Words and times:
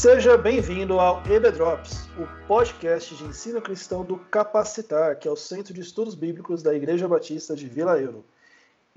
Seja 0.00 0.34
bem-vindo 0.38 0.98
ao 0.98 1.22
EB 1.26 1.50
Drops, 1.50 2.08
o 2.18 2.46
podcast 2.46 3.14
de 3.14 3.22
ensino 3.22 3.60
cristão 3.60 4.02
do 4.02 4.16
Capacitar, 4.16 5.18
que 5.18 5.28
é 5.28 5.30
o 5.30 5.36
Centro 5.36 5.74
de 5.74 5.82
Estudos 5.82 6.14
Bíblicos 6.14 6.62
da 6.62 6.74
Igreja 6.74 7.06
Batista 7.06 7.54
de 7.54 7.68
Vila 7.68 8.00
Euro. 8.00 8.24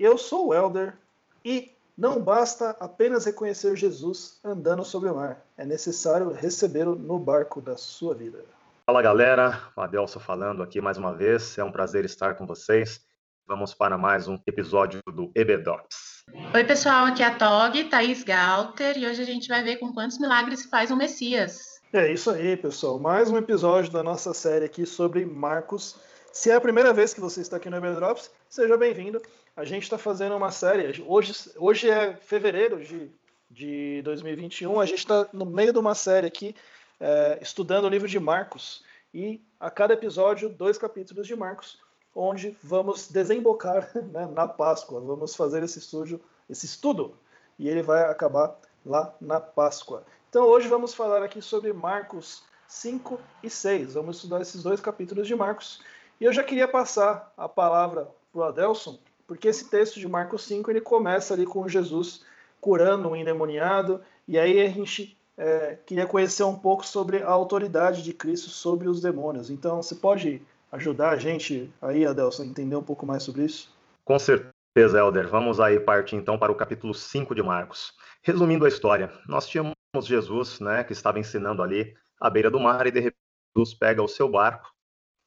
Eu 0.00 0.16
sou 0.16 0.48
o 0.48 0.54
Elder 0.54 0.94
e 1.44 1.70
não 1.94 2.22
basta 2.22 2.70
apenas 2.80 3.26
reconhecer 3.26 3.76
Jesus 3.76 4.40
andando 4.42 4.82
sobre 4.82 5.10
o 5.10 5.14
mar, 5.14 5.44
é 5.58 5.66
necessário 5.66 6.32
recebê-lo 6.32 6.94
no 6.94 7.18
barco 7.18 7.60
da 7.60 7.76
sua 7.76 8.14
vida. 8.14 8.42
Fala 8.86 9.02
galera, 9.02 9.60
Adelso 9.76 10.18
falando 10.18 10.62
aqui 10.62 10.80
mais 10.80 10.96
uma 10.96 11.12
vez, 11.12 11.58
é 11.58 11.64
um 11.64 11.70
prazer 11.70 12.06
estar 12.06 12.34
com 12.34 12.46
vocês. 12.46 13.02
Vamos 13.46 13.74
para 13.74 13.98
mais 13.98 14.26
um 14.26 14.38
episódio 14.46 15.02
do 15.12 15.30
EBDocs. 15.34 16.03
Oi, 16.54 16.62
pessoal, 16.62 17.06
aqui 17.06 17.20
é 17.20 17.26
a 17.26 17.34
Tog, 17.34 17.82
Thaís 17.90 18.22
Galter, 18.22 18.96
e 18.96 19.04
hoje 19.04 19.20
a 19.20 19.24
gente 19.24 19.48
vai 19.48 19.64
ver 19.64 19.78
com 19.78 19.92
quantos 19.92 20.20
milagres 20.20 20.60
se 20.60 20.68
faz 20.68 20.88
um 20.88 20.94
Messias. 20.94 21.80
É 21.92 22.12
isso 22.12 22.30
aí, 22.30 22.56
pessoal. 22.56 22.96
Mais 22.96 23.28
um 23.28 23.36
episódio 23.36 23.90
da 23.90 24.04
nossa 24.04 24.32
série 24.32 24.64
aqui 24.64 24.86
sobre 24.86 25.26
Marcos. 25.26 25.96
Se 26.32 26.52
é 26.52 26.54
a 26.54 26.60
primeira 26.60 26.92
vez 26.92 27.12
que 27.12 27.20
você 27.20 27.40
está 27.40 27.56
aqui 27.56 27.68
no 27.68 27.76
EBDrops, 27.76 28.30
seja 28.48 28.76
bem-vindo. 28.76 29.20
A 29.56 29.64
gente 29.64 29.82
está 29.82 29.98
fazendo 29.98 30.36
uma 30.36 30.52
série. 30.52 31.02
Hoje, 31.04 31.50
hoje 31.56 31.90
é 31.90 32.14
fevereiro 32.14 32.84
de, 32.84 33.10
de 33.50 34.00
2021. 34.02 34.80
A 34.80 34.86
gente 34.86 34.98
está 34.98 35.26
no 35.32 35.44
meio 35.44 35.72
de 35.72 35.78
uma 35.80 35.96
série 35.96 36.28
aqui, 36.28 36.54
é, 37.00 37.36
estudando 37.42 37.86
o 37.86 37.88
livro 37.88 38.06
de 38.06 38.20
Marcos. 38.20 38.84
E 39.12 39.40
a 39.58 39.72
cada 39.72 39.94
episódio, 39.94 40.48
dois 40.48 40.78
capítulos 40.78 41.26
de 41.26 41.34
Marcos 41.34 41.82
onde 42.14 42.56
vamos 42.62 43.08
desembocar 43.08 43.90
né, 44.12 44.26
na 44.32 44.46
Páscoa. 44.46 45.00
Vamos 45.00 45.34
fazer 45.34 45.62
esse 45.62 45.78
estudo, 45.78 46.20
esse 46.48 46.66
estudo 46.66 47.14
e 47.58 47.68
ele 47.68 47.82
vai 47.82 48.04
acabar 48.04 48.56
lá 48.84 49.14
na 49.20 49.40
Páscoa. 49.40 50.04
Então 50.28 50.44
hoje 50.46 50.68
vamos 50.68 50.94
falar 50.94 51.22
aqui 51.22 51.40
sobre 51.40 51.72
Marcos 51.72 52.42
5 52.68 53.20
e 53.42 53.50
6. 53.50 53.94
Vamos 53.94 54.16
estudar 54.16 54.40
esses 54.40 54.62
dois 54.62 54.80
capítulos 54.80 55.26
de 55.26 55.34
Marcos. 55.34 55.80
E 56.20 56.24
eu 56.24 56.32
já 56.32 56.42
queria 56.42 56.68
passar 56.68 57.32
a 57.36 57.48
palavra 57.48 58.08
para 58.32 58.40
o 58.40 58.44
Adelson, 58.44 58.98
porque 59.26 59.48
esse 59.48 59.68
texto 59.68 59.98
de 59.98 60.08
Marcos 60.08 60.44
5 60.44 60.70
ele 60.70 60.80
começa 60.80 61.34
ali 61.34 61.46
com 61.46 61.68
Jesus 61.68 62.24
curando 62.60 63.10
um 63.10 63.16
endemoniado, 63.16 64.00
e 64.26 64.38
aí 64.38 64.60
a 64.60 64.68
gente 64.70 65.18
é, 65.36 65.76
queria 65.84 66.06
conhecer 66.06 66.44
um 66.44 66.56
pouco 66.56 66.86
sobre 66.86 67.22
a 67.22 67.28
autoridade 67.28 68.02
de 68.02 68.12
Cristo 68.14 68.48
sobre 68.48 68.88
os 68.88 69.00
demônios. 69.02 69.50
Então, 69.50 69.82
você 69.82 69.94
pode 69.94 70.40
ajudar 70.74 71.10
a 71.10 71.16
gente 71.16 71.72
aí, 71.80 72.04
Adelson, 72.04 72.42
a 72.42 72.46
entender 72.46 72.76
um 72.76 72.82
pouco 72.82 73.06
mais 73.06 73.22
sobre 73.22 73.44
isso? 73.44 73.72
Com 74.04 74.18
certeza, 74.18 74.98
Helder. 74.98 75.28
Vamos 75.28 75.60
aí 75.60 75.78
partir 75.78 76.16
então 76.16 76.36
para 76.36 76.50
o 76.50 76.56
capítulo 76.56 76.92
5 76.92 77.34
de 77.34 77.42
Marcos. 77.42 77.92
Resumindo 78.22 78.64
a 78.64 78.68
história, 78.68 79.12
nós 79.28 79.46
tínhamos 79.46 79.74
Jesus, 80.02 80.58
né, 80.58 80.82
que 80.82 80.92
estava 80.92 81.20
ensinando 81.20 81.62
ali 81.62 81.94
à 82.20 82.28
beira 82.28 82.50
do 82.50 82.58
mar 82.58 82.86
e 82.86 82.90
de 82.90 82.98
repente 82.98 83.18
Jesus 83.56 83.74
pega 83.74 84.02
o 84.02 84.08
seu 84.08 84.28
barco 84.28 84.68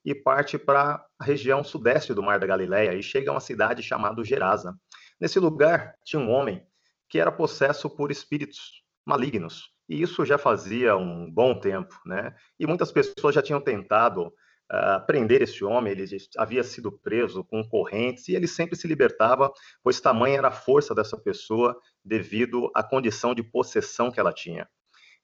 e 0.03 0.13
parte 0.13 0.57
para 0.57 1.05
a 1.17 1.23
região 1.23 1.63
sudeste 1.63 2.13
do 2.13 2.21
Mar 2.21 2.39
da 2.39 2.47
Galileia 2.47 2.93
e 2.93 3.01
chega 3.01 3.31
a 3.31 3.33
uma 3.33 3.39
cidade 3.39 3.81
chamada 3.81 4.23
Gerasa. 4.23 4.77
Nesse 5.19 5.39
lugar 5.39 5.95
tinha 6.03 6.21
um 6.21 6.29
homem 6.29 6.65
que 7.09 7.19
era 7.19 7.31
possesso 7.31 7.89
por 7.89 8.11
espíritos 8.11 8.83
malignos. 9.05 9.71
E 9.87 10.01
isso 10.01 10.25
já 10.25 10.37
fazia 10.37 10.97
um 10.97 11.31
bom 11.31 11.57
tempo, 11.57 11.97
né? 12.05 12.35
E 12.59 12.67
muitas 12.67 12.91
pessoas 12.91 13.33
já 13.33 13.41
tinham 13.41 13.61
tentado 13.61 14.33
uh, 14.71 15.05
prender 15.05 15.41
esse 15.41 15.63
homem, 15.63 15.91
ele 15.91 16.05
havia 16.37 16.63
sido 16.63 16.91
preso 16.91 17.43
com 17.43 17.63
correntes 17.67 18.27
e 18.27 18.35
ele 18.35 18.47
sempre 18.47 18.75
se 18.75 18.87
libertava, 18.87 19.51
pois 19.83 19.99
tamanha 19.99 20.37
era 20.37 20.47
a 20.49 20.51
força 20.51 20.93
dessa 20.93 21.17
pessoa 21.17 21.79
devido 22.03 22.69
à 22.75 22.83
condição 22.83 23.33
de 23.33 23.43
possessão 23.43 24.11
que 24.11 24.19
ela 24.19 24.33
tinha. 24.33 24.67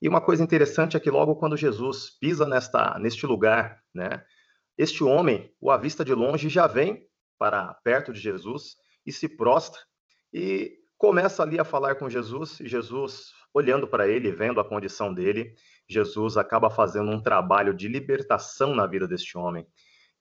E 0.01 0.09
uma 0.09 0.19
coisa 0.19 0.43
interessante 0.43 0.97
é 0.97 0.99
que 0.99 1.09
logo 1.09 1.35
quando 1.35 1.55
Jesus 1.55 2.09
pisa 2.19 2.45
nesta, 2.45 2.97
neste 2.99 3.25
lugar, 3.25 3.81
né, 3.93 4.23
este 4.77 5.03
homem 5.03 5.53
o 5.61 5.71
avista 5.71 6.03
de 6.03 6.13
longe 6.13 6.49
já 6.49 6.67
vem 6.67 7.07
para 7.37 7.73
perto 7.83 8.11
de 8.11 8.19
Jesus 8.19 8.75
e 9.05 9.11
se 9.11 9.29
prostra 9.29 9.79
e 10.33 10.77
começa 10.97 11.43
ali 11.43 11.59
a 11.59 11.65
falar 11.65 11.95
com 11.95 12.09
Jesus. 12.09 12.59
E 12.59 12.67
Jesus, 12.67 13.31
olhando 13.53 13.87
para 13.87 14.07
ele, 14.07 14.31
vendo 14.31 14.59
a 14.59 14.65
condição 14.67 15.13
dele, 15.13 15.53
Jesus 15.87 16.37
acaba 16.37 16.69
fazendo 16.69 17.11
um 17.11 17.21
trabalho 17.21 17.73
de 17.73 17.87
libertação 17.87 18.73
na 18.73 18.87
vida 18.87 19.07
deste 19.07 19.37
homem. 19.37 19.65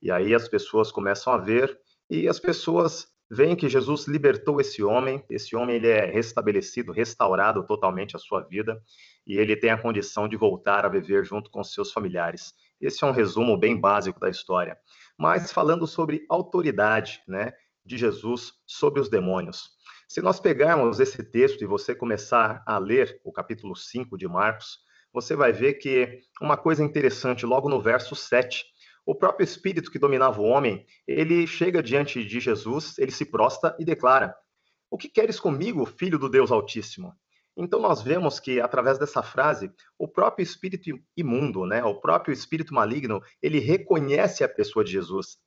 E 0.00 0.10
aí 0.10 0.34
as 0.34 0.48
pessoas 0.48 0.90
começam 0.90 1.32
a 1.32 1.38
ver 1.38 1.78
e 2.10 2.28
as 2.28 2.38
pessoas 2.38 3.06
veem 3.30 3.56
que 3.56 3.68
Jesus 3.68 4.06
libertou 4.06 4.60
esse 4.60 4.82
homem, 4.82 5.24
esse 5.30 5.56
homem 5.56 5.76
ele 5.76 5.88
é 5.88 6.04
restabelecido, 6.04 6.92
restaurado 6.92 7.64
totalmente 7.64 8.14
a 8.14 8.18
sua 8.18 8.42
vida 8.42 8.78
e 9.26 9.38
ele 9.38 9.56
tem 9.56 9.70
a 9.70 9.80
condição 9.80 10.28
de 10.28 10.36
voltar 10.36 10.84
a 10.84 10.88
viver 10.88 11.24
junto 11.24 11.50
com 11.50 11.64
seus 11.64 11.90
familiares. 11.90 12.52
Esse 12.78 13.02
é 13.04 13.06
um 13.06 13.12
resumo 13.12 13.56
bem 13.56 13.80
básico 13.80 14.20
da 14.20 14.28
história. 14.28 14.76
Mas 15.16 15.50
falando 15.52 15.86
sobre 15.86 16.26
autoridade, 16.28 17.22
né, 17.26 17.52
de 17.84 17.96
Jesus 17.96 18.52
sobre 18.66 19.00
os 19.00 19.08
demônios. 19.08 19.70
Se 20.12 20.20
nós 20.20 20.38
pegarmos 20.38 21.00
esse 21.00 21.22
texto 21.22 21.62
e 21.62 21.66
você 21.66 21.94
começar 21.94 22.62
a 22.66 22.76
ler 22.76 23.18
o 23.24 23.32
capítulo 23.32 23.74
5 23.74 24.18
de 24.18 24.28
Marcos, 24.28 24.78
você 25.10 25.34
vai 25.34 25.54
ver 25.54 25.78
que 25.78 26.20
uma 26.38 26.54
coisa 26.54 26.84
interessante, 26.84 27.46
logo 27.46 27.66
no 27.66 27.80
verso 27.80 28.14
7, 28.14 28.62
o 29.06 29.14
próprio 29.14 29.42
espírito 29.42 29.90
que 29.90 29.98
dominava 29.98 30.38
o 30.38 30.44
homem, 30.44 30.84
ele 31.08 31.46
chega 31.46 31.82
diante 31.82 32.22
de 32.22 32.40
Jesus, 32.40 32.98
ele 32.98 33.10
se 33.10 33.24
prosta 33.24 33.74
e 33.80 33.86
declara: 33.86 34.36
O 34.90 34.98
que 34.98 35.08
queres 35.08 35.40
comigo, 35.40 35.86
filho 35.86 36.18
do 36.18 36.28
Deus 36.28 36.52
Altíssimo? 36.52 37.14
Então 37.56 37.80
nós 37.80 38.02
vemos 38.02 38.38
que 38.38 38.60
através 38.60 38.98
dessa 38.98 39.22
frase, 39.22 39.72
o 39.98 40.06
próprio 40.06 40.44
espírito 40.44 40.90
imundo, 41.16 41.64
né, 41.64 41.82
o 41.82 41.98
próprio 41.98 42.34
espírito 42.34 42.74
maligno, 42.74 43.22
ele 43.40 43.60
reconhece 43.60 44.44
a 44.44 44.48
pessoa 44.48 44.84
de 44.84 44.92
Jesus. 44.92 45.38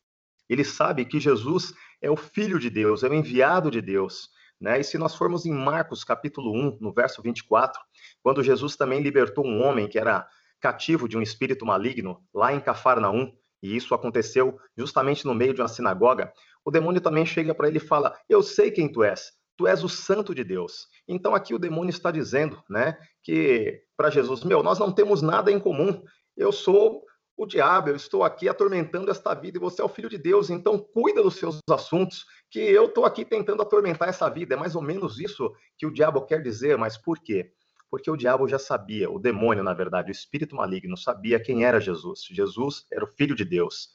Ele 0.49 0.63
sabe 0.63 1.05
que 1.05 1.19
Jesus 1.19 1.71
é 2.01 2.09
o 2.09 2.17
filho 2.17 2.57
de 2.57 2.71
Deus, 2.71 3.03
é 3.03 3.07
o 3.07 3.13
enviado 3.13 3.69
de 3.69 3.79
Deus. 3.79 4.33
Né? 4.59 4.79
E 4.79 4.83
se 4.83 4.97
nós 4.97 5.15
formos 5.15 5.45
em 5.45 5.51
Marcos 5.51 6.03
capítulo 6.03 6.51
1, 6.51 6.77
no 6.79 6.93
verso 6.93 7.21
24, 7.21 7.81
quando 8.21 8.43
Jesus 8.43 8.75
também 8.75 9.01
libertou 9.01 9.45
um 9.45 9.61
homem 9.63 9.87
que 9.87 9.99
era 9.99 10.27
cativo 10.59 11.07
de 11.07 11.17
um 11.17 11.21
espírito 11.21 11.65
maligno, 11.65 12.23
lá 12.33 12.53
em 12.53 12.59
Cafarnaum, 12.59 13.31
e 13.61 13.75
isso 13.75 13.93
aconteceu 13.93 14.59
justamente 14.77 15.25
no 15.25 15.33
meio 15.33 15.53
de 15.53 15.61
uma 15.61 15.67
sinagoga, 15.67 16.31
o 16.63 16.71
demônio 16.71 17.01
também 17.01 17.25
chega 17.25 17.53
para 17.53 17.67
ele 17.67 17.77
e 17.77 17.81
fala: 17.81 18.17
Eu 18.29 18.41
sei 18.41 18.71
quem 18.71 18.91
tu 18.91 19.03
és, 19.03 19.31
tu 19.57 19.67
és 19.67 19.83
o 19.83 19.89
santo 19.89 20.33
de 20.33 20.43
Deus. 20.43 20.87
Então 21.07 21.35
aqui 21.35 21.53
o 21.53 21.59
demônio 21.59 21.89
está 21.89 22.11
dizendo, 22.11 22.61
né, 22.69 22.97
que 23.23 23.81
para 23.95 24.09
Jesus, 24.09 24.43
meu, 24.43 24.63
nós 24.63 24.79
não 24.79 24.91
temos 24.91 25.21
nada 25.21 25.51
em 25.51 25.59
comum. 25.59 26.03
Eu 26.35 26.51
sou 26.51 27.03
o 27.37 27.45
diabo, 27.45 27.89
eu 27.89 27.95
estou 27.95 28.23
aqui 28.23 28.47
atormentando 28.47 29.11
esta 29.11 29.33
vida 29.33 29.57
e 29.57 29.59
você 29.59 29.81
é 29.81 29.85
o 29.85 29.89
filho 29.89 30.09
de 30.09 30.17
Deus, 30.17 30.49
então 30.49 30.79
cuida 30.79 31.21
dos 31.21 31.35
seus 31.35 31.59
assuntos, 31.69 32.25
que 32.49 32.59
eu 32.59 32.85
estou 32.85 33.05
aqui 33.05 33.25
tentando 33.25 33.61
atormentar 33.61 34.07
essa 34.07 34.29
vida. 34.29 34.55
É 34.55 34.57
mais 34.57 34.75
ou 34.75 34.81
menos 34.81 35.19
isso 35.19 35.51
que 35.77 35.85
o 35.85 35.91
diabo 35.91 36.25
quer 36.25 36.41
dizer, 36.41 36.77
mas 36.77 36.97
por 36.97 37.19
quê? 37.19 37.51
Porque 37.89 38.09
o 38.09 38.15
diabo 38.15 38.47
já 38.47 38.57
sabia, 38.57 39.09
o 39.09 39.19
demônio, 39.19 39.63
na 39.63 39.73
verdade, 39.73 40.09
o 40.09 40.13
espírito 40.13 40.55
maligno, 40.55 40.97
sabia 40.97 41.39
quem 41.39 41.65
era 41.65 41.79
Jesus. 41.79 42.21
Jesus 42.29 42.85
era 42.91 43.03
o 43.03 43.07
filho 43.07 43.35
de 43.35 43.43
Deus. 43.43 43.89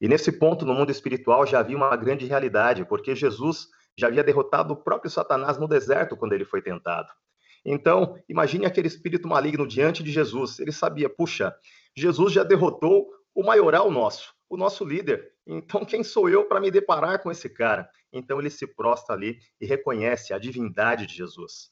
E 0.00 0.08
nesse 0.08 0.30
ponto, 0.30 0.64
no 0.64 0.74
mundo 0.74 0.90
espiritual, 0.90 1.46
já 1.46 1.60
havia 1.60 1.76
uma 1.76 1.94
grande 1.96 2.26
realidade, 2.26 2.84
porque 2.84 3.14
Jesus 3.14 3.68
já 3.96 4.06
havia 4.06 4.24
derrotado 4.24 4.72
o 4.72 4.76
próprio 4.76 5.10
Satanás 5.10 5.58
no 5.58 5.68
deserto 5.68 6.16
quando 6.16 6.32
ele 6.32 6.44
foi 6.44 6.62
tentado. 6.62 7.08
Então, 7.64 8.18
imagine 8.28 8.66
aquele 8.66 8.88
espírito 8.88 9.26
maligno 9.26 9.66
diante 9.66 10.02
de 10.02 10.12
Jesus. 10.12 10.58
Ele 10.58 10.72
sabia, 10.72 11.08
puxa, 11.08 11.54
Jesus 11.96 12.32
já 12.32 12.42
derrotou 12.42 13.08
o 13.34 13.42
maioral 13.42 13.90
nosso, 13.90 14.34
o 14.48 14.56
nosso 14.56 14.84
líder. 14.84 15.32
Então, 15.46 15.84
quem 15.84 16.02
sou 16.02 16.28
eu 16.28 16.44
para 16.44 16.60
me 16.60 16.70
deparar 16.70 17.22
com 17.22 17.30
esse 17.30 17.48
cara? 17.48 17.88
Então, 18.12 18.38
ele 18.38 18.50
se 18.50 18.66
prostra 18.66 19.14
ali 19.14 19.38
e 19.60 19.66
reconhece 19.66 20.32
a 20.32 20.38
divindade 20.38 21.06
de 21.06 21.14
Jesus. 21.14 21.70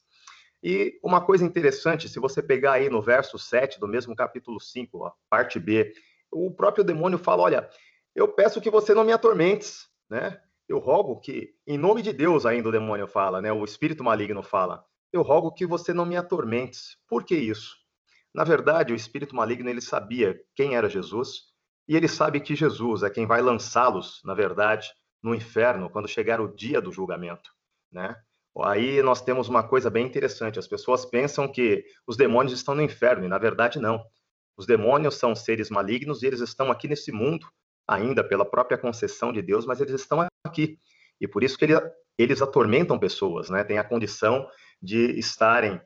E 0.61 0.97
uma 1.03 1.19
coisa 1.19 1.43
interessante, 1.43 2.07
se 2.07 2.19
você 2.19 2.41
pegar 2.41 2.73
aí 2.73 2.89
no 2.89 3.01
verso 3.01 3.37
7 3.37 3.79
do 3.79 3.87
mesmo 3.87 4.15
capítulo 4.15 4.61
5, 4.61 5.05
a 5.05 5.13
parte 5.29 5.59
B, 5.59 5.93
o 6.31 6.49
próprio 6.51 6.85
demônio 6.85 7.17
fala: 7.17 7.43
Olha, 7.43 7.69
eu 8.15 8.29
peço 8.29 8.61
que 8.61 8.69
você 8.69 8.93
não 8.93 9.03
me 9.03 9.11
atormentes, 9.11 9.89
né? 10.09 10.39
Eu 10.67 10.79
rogo 10.79 11.19
que, 11.19 11.53
em 11.67 11.77
nome 11.77 12.01
de 12.01 12.13
Deus, 12.13 12.45
ainda 12.45 12.69
o 12.69 12.71
demônio 12.71 13.07
fala, 13.07 13.41
né? 13.41 13.51
O 13.51 13.65
espírito 13.65 14.03
maligno 14.05 14.41
fala: 14.41 14.85
Eu 15.11 15.21
rogo 15.21 15.53
que 15.53 15.65
você 15.65 15.93
não 15.93 16.05
me 16.05 16.15
atormentes. 16.15 16.97
Por 17.09 17.25
que 17.25 17.35
isso? 17.35 17.82
Na 18.33 18.43
verdade, 18.43 18.93
o 18.93 18.95
espírito 18.95 19.35
maligno 19.35 19.69
ele 19.69 19.81
sabia 19.81 20.39
quem 20.55 20.75
era 20.75 20.89
Jesus 20.89 21.53
e 21.87 21.95
ele 21.95 22.07
sabe 22.07 22.39
que 22.39 22.55
Jesus 22.55 23.03
é 23.03 23.09
quem 23.09 23.25
vai 23.27 23.41
lançá-los, 23.41 24.21
na 24.23 24.33
verdade, 24.33 24.89
no 25.21 25.35
inferno 25.35 25.89
quando 25.89 26.07
chegar 26.07 26.41
o 26.41 26.53
dia 26.53 26.81
do 26.81 26.91
julgamento, 26.91 27.51
né? 27.91 28.15
Aí 28.61 29.01
nós 29.01 29.21
temos 29.21 29.49
uma 29.49 29.67
coisa 29.67 29.89
bem 29.89 30.05
interessante. 30.05 30.59
As 30.59 30.67
pessoas 30.67 31.05
pensam 31.05 31.51
que 31.51 31.83
os 32.05 32.15
demônios 32.15 32.53
estão 32.53 32.75
no 32.75 32.83
inferno 32.83 33.25
e 33.25 33.27
na 33.27 33.37
verdade 33.37 33.79
não. 33.79 34.03
Os 34.55 34.67
demônios 34.67 35.15
são 35.15 35.35
seres 35.35 35.69
malignos 35.69 36.21
e 36.21 36.27
eles 36.27 36.39
estão 36.39 36.71
aqui 36.71 36.87
nesse 36.87 37.11
mundo 37.11 37.47
ainda 37.87 38.23
pela 38.23 38.45
própria 38.45 38.77
concessão 38.77 39.33
de 39.33 39.41
Deus, 39.41 39.65
mas 39.65 39.81
eles 39.81 39.93
estão 39.93 40.25
aqui. 40.45 40.77
E 41.19 41.27
por 41.27 41.43
isso 41.43 41.57
que 41.57 41.65
ele, 41.65 41.73
eles 42.17 42.41
atormentam 42.41 42.99
pessoas, 42.99 43.49
né? 43.49 43.63
Tem 43.63 43.79
a 43.79 43.83
condição 43.83 44.47
de 44.81 45.17
estarem 45.17 45.81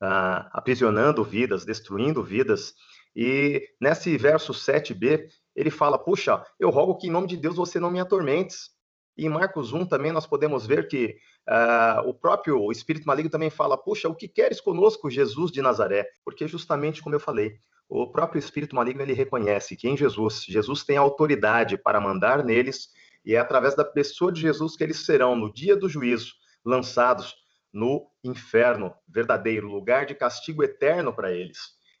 ah, 0.00 0.48
aprisionando 0.52 1.24
vidas, 1.24 1.64
destruindo 1.64 2.22
vidas. 2.22 2.74
E 3.14 3.68
nesse 3.80 4.16
verso 4.16 4.52
7b, 4.52 5.28
ele 5.54 5.70
fala: 5.70 5.98
Puxa, 5.98 6.44
eu 6.58 6.70
rogo 6.70 6.96
que 6.96 7.08
em 7.08 7.10
nome 7.10 7.26
de 7.26 7.36
Deus 7.36 7.56
você 7.56 7.80
não 7.80 7.90
me 7.90 8.00
atormentes. 8.00 8.70
E 9.16 9.26
em 9.26 9.28
Marcos 9.28 9.72
1 9.72 9.86
também 9.86 10.12
nós 10.12 10.26
podemos 10.26 10.64
ver 10.64 10.86
que 10.86 11.16
uh, 11.48 12.08
o 12.08 12.14
próprio 12.14 12.70
Espírito 12.70 13.06
Maligno 13.06 13.30
também 13.30 13.50
fala: 13.50 13.76
Puxa, 13.76 14.08
o 14.08 14.14
que 14.14 14.28
queres 14.28 14.60
conosco, 14.60 15.10
Jesus 15.10 15.50
de 15.50 15.60
Nazaré? 15.60 16.08
Porque 16.24 16.46
justamente 16.46 17.02
como 17.02 17.16
eu 17.16 17.20
falei, 17.20 17.56
o 17.88 18.06
próprio 18.06 18.38
Espírito 18.38 18.76
Maligno 18.76 19.02
ele 19.02 19.14
reconhece 19.14 19.74
que 19.76 19.88
em 19.88 19.96
Jesus, 19.96 20.44
Jesus 20.44 20.84
tem 20.84 20.96
autoridade 20.96 21.76
para 21.76 22.00
mandar 22.00 22.44
neles 22.44 22.90
e 23.24 23.34
é 23.34 23.38
através 23.38 23.74
da 23.74 23.84
pessoa 23.84 24.30
de 24.30 24.40
Jesus 24.40 24.76
que 24.76 24.84
eles 24.84 25.04
serão, 25.04 25.34
no 25.34 25.52
dia 25.52 25.76
do 25.76 25.88
juízo, 25.88 26.34
lançados 26.64 27.34
no 27.72 28.10
inferno, 28.24 28.94
verdadeiro 29.08 29.68
lugar 29.68 30.06
de 30.06 30.14
castigo 30.14 30.62
eterno 30.62 31.12
para 31.12 31.32
eles. 31.32 31.58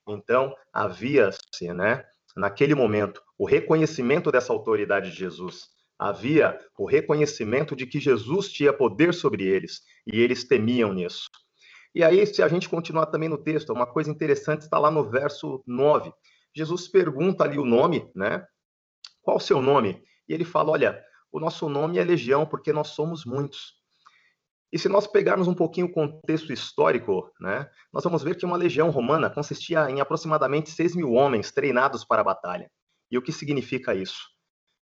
Então, 0.08 0.54
havia-se, 0.72 1.72
né, 1.72 2.04
naquele 2.36 2.74
momento, 2.74 3.22
o 3.38 3.46
reconhecimento 3.46 4.32
dessa 4.32 4.52
autoridade 4.52 5.10
de 5.10 5.16
Jesus 5.16 5.68
havia 5.98 6.56
o 6.78 6.86
reconhecimento 6.86 7.74
de 7.74 7.86
que 7.86 7.98
Jesus 7.98 8.50
tinha 8.50 8.72
poder 8.72 9.12
sobre 9.12 9.44
eles 9.44 9.82
e 10.06 10.20
eles 10.20 10.44
temiam 10.44 10.92
nisso. 10.92 11.28
E 11.94 12.04
aí, 12.04 12.24
se 12.26 12.42
a 12.42 12.48
gente 12.48 12.68
continuar 12.68 13.06
também 13.06 13.28
no 13.28 13.42
texto, 13.42 13.72
uma 13.72 13.86
coisa 13.86 14.10
interessante 14.10 14.60
está 14.62 14.78
lá 14.78 14.90
no 14.90 15.10
verso 15.10 15.62
9. 15.66 16.12
Jesus 16.54 16.86
pergunta 16.86 17.44
ali 17.44 17.58
o 17.58 17.64
nome, 17.64 18.10
né? 18.14 18.46
Qual 19.20 19.38
o 19.38 19.40
seu 19.40 19.60
nome? 19.60 20.02
E 20.28 20.34
ele 20.34 20.44
fala: 20.44 20.70
Olha, 20.70 21.02
o 21.32 21.40
nosso 21.40 21.68
nome 21.68 21.98
é 21.98 22.04
Legião, 22.04 22.46
porque 22.46 22.72
nós 22.72 22.88
somos 22.88 23.24
muitos. 23.24 23.77
E 24.72 24.78
se 24.78 24.88
nós 24.88 25.06
pegarmos 25.06 25.48
um 25.48 25.54
pouquinho 25.54 25.86
o 25.86 25.92
contexto 25.92 26.52
histórico, 26.52 27.32
né, 27.40 27.68
nós 27.92 28.04
vamos 28.04 28.22
ver 28.22 28.36
que 28.36 28.44
uma 28.44 28.56
legião 28.56 28.90
romana 28.90 29.30
consistia 29.30 29.90
em 29.90 30.00
aproximadamente 30.00 30.70
6 30.70 30.94
mil 30.94 31.12
homens 31.12 31.50
treinados 31.50 32.04
para 32.04 32.20
a 32.20 32.24
batalha. 32.24 32.70
E 33.10 33.16
o 33.16 33.22
que 33.22 33.32
significa 33.32 33.94
isso? 33.94 34.38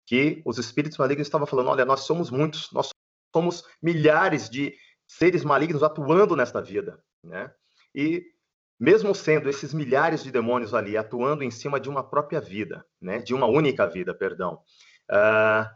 que 0.06 0.42
os 0.46 0.58
espíritos 0.58 0.98
malignos 0.98 1.28
estavam 1.28 1.48
falando: 1.48 1.70
olha, 1.70 1.86
nós 1.86 2.02
somos 2.02 2.30
muitos, 2.30 2.72
nós 2.72 2.90
somos 3.34 3.64
milhares 3.82 4.50
de 4.50 4.76
seres 5.08 5.44
malignos 5.44 5.84
atuando 5.84 6.36
nesta 6.36 6.62
vida, 6.62 7.02
né? 7.24 7.52
E 7.94 8.24
mesmo 8.80 9.14
sendo 9.14 9.50
esses 9.50 9.74
milhares 9.74 10.24
de 10.24 10.32
demônios 10.32 10.74
ali 10.74 10.98
atuando 10.98 11.44
em 11.44 11.52
cima 11.52 11.80
de 11.80 11.90
uma 11.90 12.04
própria 12.04 12.42
vida, 12.42 12.86
né? 13.02 13.20
De 13.20 13.34
uma 13.34 13.46
única 13.46 13.88
vida, 13.88 14.14
perdão. 14.14 14.60
Uh, 15.10 15.70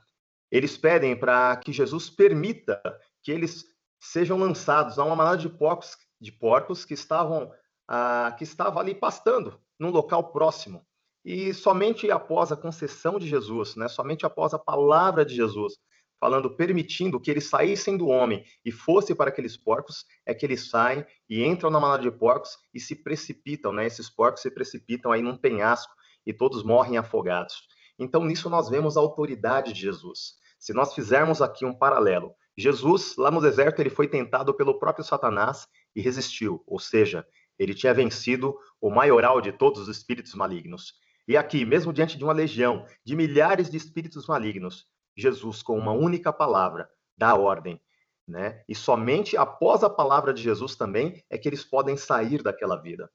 eles 0.52 0.78
pedem 0.78 1.16
para 1.16 1.56
que 1.58 1.72
Jesus 1.72 2.10
permita 2.10 2.82
que 3.22 3.32
eles 3.32 3.66
sejam 4.00 4.38
lançados 4.38 5.00
a 5.00 5.04
uma 5.04 5.16
manada 5.16 5.38
de 5.38 5.50
porcos, 5.50 5.98
de 6.20 6.32
porcos 6.32 6.86
que 6.86 6.94
estavam 6.94 7.52
uh, 7.90 8.36
que 8.38 8.44
estava 8.44 8.80
ali 8.80 8.94
pastando 8.94 9.60
num 9.80 9.90
local 9.90 10.32
próximo. 10.32 10.86
E 11.24 11.54
somente 11.54 12.10
após 12.10 12.52
a 12.52 12.58
concessão 12.58 13.20
de 13.20 13.28
Jesus, 13.28 13.76
né, 13.76 13.88
somente 13.88 14.26
após 14.26 14.54
a 14.54 14.60
palavra 14.60 15.26
de 15.26 15.36
Jesus, 15.36 15.74
falando, 16.20 16.56
permitindo 16.56 17.20
que 17.20 17.30
eles 17.30 17.50
saíssem 17.50 17.98
do 17.98 18.08
homem 18.08 18.44
e 18.64 18.72
fossem 18.72 19.16
para 19.16 19.30
aqueles 19.30 19.58
porcos, 19.58 20.06
é 20.26 20.34
que 20.34 20.46
eles 20.46 20.70
saem 20.70 21.06
e 21.30 21.44
entram 21.44 21.70
na 21.70 21.80
manada 21.80 22.04
de 22.04 22.12
porcos 22.12 22.58
e 22.74 22.80
se 22.80 22.96
precipitam, 22.96 23.72
né? 23.72 23.86
Esses 23.86 24.10
porcos 24.10 24.42
se 24.42 24.50
precipitam 24.50 25.12
aí 25.12 25.22
num 25.22 25.38
penhasco 25.38 25.94
e 26.26 26.34
todos 26.34 26.64
morrem 26.64 26.98
afogados. 26.98 27.68
Então, 28.00 28.24
nisso 28.24 28.50
nós 28.50 28.70
vemos 28.70 28.98
a 28.98 29.00
autoridade 29.00 29.74
de 29.74 29.82
Jesus. 29.82 30.36
Se 30.60 30.74
nós 30.74 30.94
fizermos 30.94 31.42
aqui 31.42 31.66
um 31.66 31.74
paralelo, 31.78 32.34
Jesus, 32.58 33.16
lá 33.18 33.30
no 33.30 33.40
deserto, 33.40 33.80
ele 33.80 33.90
foi 33.90 34.08
tentado 34.08 34.54
pelo 34.54 34.80
próprio 34.80 35.06
Satanás 35.06 35.68
e 35.96 36.02
resistiu, 36.02 36.64
ou 36.66 36.80
seja, 36.80 37.26
ele 37.60 37.74
tinha 37.74 37.94
vencido 37.94 38.58
o 38.82 38.90
maioral 38.90 39.40
de 39.42 39.52
todos 39.52 39.82
os 39.82 39.88
espíritos 39.88 40.34
malignos. 40.34 40.94
E 41.28 41.36
aqui, 41.36 41.66
mesmo 41.66 41.94
diante 41.94 42.18
de 42.18 42.24
uma 42.24 42.34
legião 42.34 42.86
de 43.04 43.16
milhares 43.16 43.70
de 43.70 43.78
espíritos 43.78 44.28
malignos, 44.28 44.86
Jesus, 45.16 45.62
com 45.62 45.78
uma 45.78 45.92
única 45.92 46.32
palavra, 46.32 46.90
dá 47.18 47.36
ordem. 47.36 47.82
Né? 48.28 48.64
E 48.68 48.76
somente 48.76 49.38
após 49.38 49.84
a 49.84 49.90
palavra 49.90 50.34
de 50.34 50.42
Jesus 50.42 50.76
também 50.76 51.24
é 51.30 51.38
que 51.38 51.48
eles 51.48 51.64
podem 51.64 51.96
sair 51.96 52.44
daquela 52.44 52.76
vida. 52.76 53.10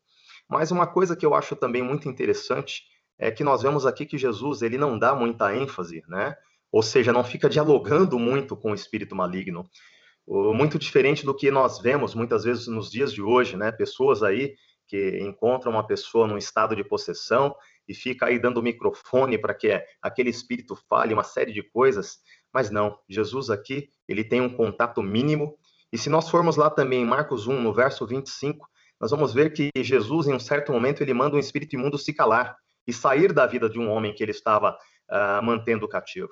Mas 0.49 0.71
uma 0.71 0.87
coisa 0.87 1.17
que 1.17 1.25
eu 1.25 1.35
acho 1.35 1.55
também 1.55 1.83
muito 1.83 2.09
interessante 2.09 2.83
é 3.19 3.31
que 3.31 3.45
nós 3.45 3.63
vemos 3.63 3.87
aqui 3.87 4.07
que 4.07 4.19
Jesus 4.19 4.63
ele 4.63 4.79
não 4.79 4.99
dá 4.99 5.15
muita 5.15 5.55
ênfase, 5.55 6.03
né? 6.09 6.35
Ou 6.73 6.83
seja, 6.83 7.13
não 7.13 7.23
fica 7.23 7.49
dialogando 7.49 8.19
muito 8.19 8.57
com 8.57 8.73
o 8.73 8.75
espírito 8.75 9.15
maligno. 9.15 9.69
Muito 10.27 10.79
diferente 10.79 11.25
do 11.25 11.35
que 11.35 11.51
nós 11.51 11.81
vemos 11.81 12.15
muitas 12.15 12.45
vezes 12.45 12.67
nos 12.67 12.91
dias 12.91 13.13
de 13.13 13.21
hoje, 13.21 13.57
né? 13.57 13.71
Pessoas 13.71 14.23
aí 14.23 14.55
que 14.87 15.19
encontram 15.21 15.73
uma 15.73 15.87
pessoa 15.87 16.27
num 16.27 16.39
estado 16.39 16.75
de 16.75 16.85
possessão 16.85 17.55
e 17.89 17.95
fica 17.95 18.27
aí 18.27 18.39
dando 18.39 18.63
microfone 18.63 19.39
para 19.39 19.55
que 19.55 19.83
aquele 20.01 20.31
espírito 20.31 20.77
fale 20.89 21.13
uma 21.13 21.25
série 21.25 21.53
de 21.53 21.63
coisas, 21.63 22.19
mas 22.53 22.71
não, 22.71 22.99
Jesus 23.09 23.51
aqui, 23.51 23.89
ele 24.09 24.23
tem 24.23 24.41
um 24.41 24.55
contato 24.55 25.03
mínimo, 25.03 25.59
e 25.93 25.99
se 25.99 26.09
nós 26.09 26.31
formos 26.31 26.57
lá 26.57 26.71
também 26.71 27.03
em 27.03 27.07
Marcos 27.07 27.47
1, 27.47 27.61
no 27.61 27.73
verso 27.73 28.07
25, 28.07 28.67
nós 28.99 29.11
vamos 29.11 29.35
ver 29.35 29.53
que 29.53 29.71
Jesus, 29.77 30.27
em 30.27 30.33
um 30.33 30.41
certo 30.41 30.73
momento, 30.73 31.03
ele 31.03 31.13
manda 31.13 31.37
um 31.37 31.39
espírito 31.39 31.75
imundo 31.75 31.99
se 31.99 32.15
calar 32.15 32.57
e 32.87 32.93
sair 32.93 33.33
da 33.33 33.47
vida 33.47 33.69
de 33.69 33.79
um 33.79 33.91
homem 33.91 34.15
que 34.15 34.23
ele 34.23 34.31
estava 34.31 34.73
uh, 35.11 35.43
mantendo 35.43 35.87
cativo. 35.87 36.31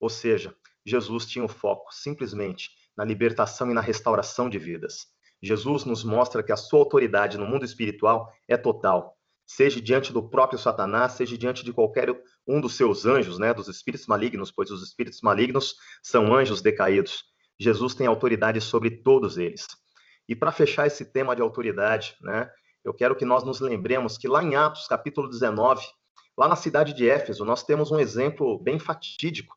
Ou 0.00 0.08
seja, 0.08 0.54
Jesus 0.84 1.26
tinha 1.26 1.44
o 1.44 1.48
foco 1.48 1.92
simplesmente 1.92 2.70
na 2.96 3.04
libertação 3.04 3.70
e 3.70 3.74
na 3.74 3.80
restauração 3.80 4.48
de 4.48 4.58
vidas. 4.58 5.06
Jesus 5.42 5.84
nos 5.84 6.02
mostra 6.02 6.42
que 6.42 6.52
a 6.52 6.56
sua 6.56 6.80
autoridade 6.80 7.38
no 7.38 7.46
mundo 7.46 7.64
espiritual 7.64 8.32
é 8.46 8.56
total 8.56 9.18
seja 9.48 9.80
diante 9.80 10.12
do 10.12 10.22
próprio 10.22 10.58
Satanás, 10.58 11.12
seja 11.12 11.36
diante 11.38 11.64
de 11.64 11.72
qualquer 11.72 12.14
um 12.46 12.60
dos 12.60 12.76
seus 12.76 13.06
anjos, 13.06 13.38
né, 13.38 13.54
dos 13.54 13.66
espíritos 13.66 14.06
malignos, 14.06 14.50
pois 14.50 14.70
os 14.70 14.82
espíritos 14.82 15.22
malignos 15.22 15.74
são 16.02 16.34
anjos 16.34 16.60
decaídos. 16.60 17.24
Jesus 17.58 17.94
tem 17.94 18.06
autoridade 18.06 18.60
sobre 18.60 18.90
todos 18.90 19.38
eles. 19.38 19.66
E 20.28 20.36
para 20.36 20.52
fechar 20.52 20.86
esse 20.86 21.10
tema 21.10 21.34
de 21.34 21.40
autoridade, 21.40 22.14
né, 22.20 22.50
eu 22.84 22.92
quero 22.92 23.16
que 23.16 23.24
nós 23.24 23.42
nos 23.42 23.58
lembremos 23.58 24.18
que 24.18 24.28
lá 24.28 24.44
em 24.44 24.54
Atos, 24.54 24.86
capítulo 24.86 25.28
19, 25.30 25.82
lá 26.36 26.46
na 26.46 26.54
cidade 26.54 26.92
de 26.92 27.08
Éfeso, 27.08 27.42
nós 27.42 27.64
temos 27.64 27.90
um 27.90 27.98
exemplo 27.98 28.58
bem 28.58 28.78
fatídico, 28.78 29.56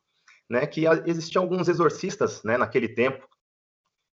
né, 0.52 0.66
que 0.66 0.84
existiam 1.06 1.44
alguns 1.44 1.66
exorcistas, 1.66 2.42
né, 2.42 2.58
naquele 2.58 2.86
tempo, 2.86 3.26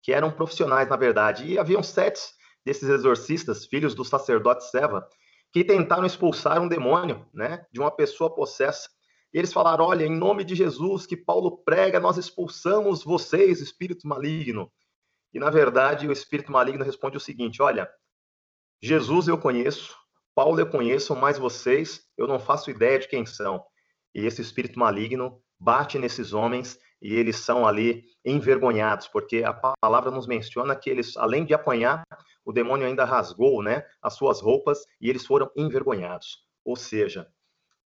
que 0.03 0.13
eram 0.13 0.29
profissionais, 0.29 0.87
na 0.87 0.95
verdade, 0.95 1.47
e 1.47 1.57
haviam 1.57 1.81
sete 1.81 2.21
desses 2.63 2.87
exorcistas, 2.87 3.65
filhos 3.65 3.95
do 3.95 4.05
sacerdote 4.05 4.69
Seva, 4.69 5.09
que 5.51 5.63
tentaram 5.63 6.05
expulsar 6.05 6.61
um 6.61 6.67
demônio, 6.67 7.27
né, 7.33 7.65
de 7.71 7.79
uma 7.79 7.89
pessoa 7.89 8.35
possessa. 8.35 8.87
E 9.33 9.39
eles 9.39 9.51
falaram: 9.51 9.85
"Olha, 9.85 10.05
em 10.05 10.15
nome 10.15 10.43
de 10.43 10.53
Jesus 10.53 11.07
que 11.07 11.17
Paulo 11.17 11.57
prega, 11.63 11.99
nós 11.99 12.17
expulsamos 12.17 13.03
vocês, 13.03 13.59
espírito 13.59 14.07
maligno". 14.07 14.71
E 15.33 15.39
na 15.39 15.49
verdade, 15.49 16.07
o 16.07 16.11
espírito 16.11 16.51
maligno 16.51 16.85
responde 16.85 17.17
o 17.17 17.19
seguinte: 17.19 17.63
"Olha, 17.63 17.89
Jesus 18.79 19.27
eu 19.27 19.39
conheço, 19.39 19.95
Paulo 20.35 20.59
eu 20.59 20.69
conheço, 20.69 21.15
mas 21.15 21.39
vocês 21.39 22.03
eu 22.15 22.27
não 22.27 22.39
faço 22.39 22.69
ideia 22.69 22.99
de 22.99 23.07
quem 23.07 23.25
são". 23.25 23.65
E 24.13 24.23
esse 24.23 24.39
espírito 24.39 24.77
maligno 24.77 25.41
bate 25.59 25.97
nesses 25.97 26.33
homens 26.33 26.79
e 27.01 27.13
eles 27.13 27.37
são 27.37 27.67
ali 27.67 28.05
envergonhados, 28.25 29.07
porque 29.07 29.43
a 29.43 29.53
palavra 29.53 30.11
nos 30.11 30.27
menciona 30.27 30.75
que 30.75 30.89
eles, 30.89 31.15
além 31.15 31.45
de 31.45 31.53
apanhar, 31.53 32.03
o 32.43 32.51
demônio 32.51 32.87
ainda 32.87 33.05
rasgou 33.05 33.61
né, 33.61 33.85
as 34.01 34.15
suas 34.15 34.41
roupas 34.41 34.85
e 34.99 35.09
eles 35.09 35.25
foram 35.25 35.49
envergonhados. 35.55 36.39
Ou 36.65 36.75
seja, 36.75 37.27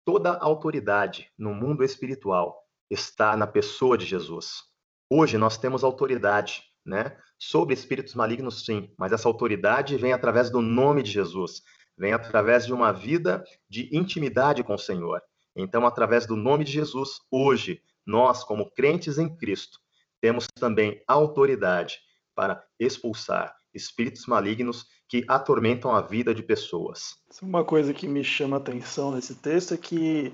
toda 0.04 0.38
autoridade 0.38 1.30
no 1.38 1.54
mundo 1.54 1.82
espiritual 1.82 2.62
está 2.90 3.36
na 3.36 3.46
pessoa 3.46 3.96
de 3.96 4.04
Jesus. 4.04 4.64
Hoje 5.10 5.38
nós 5.38 5.56
temos 5.56 5.84
autoridade 5.84 6.62
né, 6.84 7.16
sobre 7.38 7.74
espíritos 7.74 8.14
malignos, 8.14 8.64
sim, 8.64 8.92
mas 8.96 9.12
essa 9.12 9.28
autoridade 9.28 9.96
vem 9.96 10.12
através 10.12 10.50
do 10.50 10.60
nome 10.60 11.02
de 11.02 11.10
Jesus, 11.10 11.62
vem 11.96 12.12
através 12.12 12.66
de 12.66 12.72
uma 12.72 12.92
vida 12.92 13.44
de 13.68 13.88
intimidade 13.96 14.62
com 14.62 14.74
o 14.74 14.78
Senhor. 14.78 15.22
Então, 15.58 15.84
através 15.84 16.24
do 16.24 16.36
nome 16.36 16.64
de 16.64 16.70
Jesus, 16.70 17.20
hoje, 17.30 17.82
nós, 18.06 18.44
como 18.44 18.70
crentes 18.70 19.18
em 19.18 19.28
Cristo, 19.36 19.80
temos 20.20 20.46
também 20.46 21.02
autoridade 21.06 21.98
para 22.32 22.64
expulsar 22.78 23.54
espíritos 23.74 24.26
malignos 24.26 24.86
que 25.08 25.24
atormentam 25.26 25.90
a 25.90 26.00
vida 26.00 26.32
de 26.32 26.42
pessoas. 26.42 27.16
Uma 27.42 27.64
coisa 27.64 27.92
que 27.92 28.06
me 28.06 28.22
chama 28.22 28.56
a 28.56 28.60
atenção 28.60 29.10
nesse 29.10 29.34
texto 29.34 29.74
é 29.74 29.76
que 29.76 30.32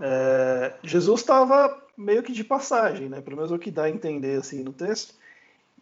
é, 0.00 0.74
Jesus 0.82 1.20
estava 1.20 1.82
meio 1.96 2.22
que 2.22 2.32
de 2.32 2.42
passagem, 2.42 3.08
né? 3.08 3.20
pelo 3.20 3.36
menos 3.36 3.52
é 3.52 3.54
o 3.54 3.58
que 3.58 3.70
dá 3.70 3.84
a 3.84 3.90
entender 3.90 4.38
assim 4.38 4.62
no 4.62 4.72
texto, 4.72 5.14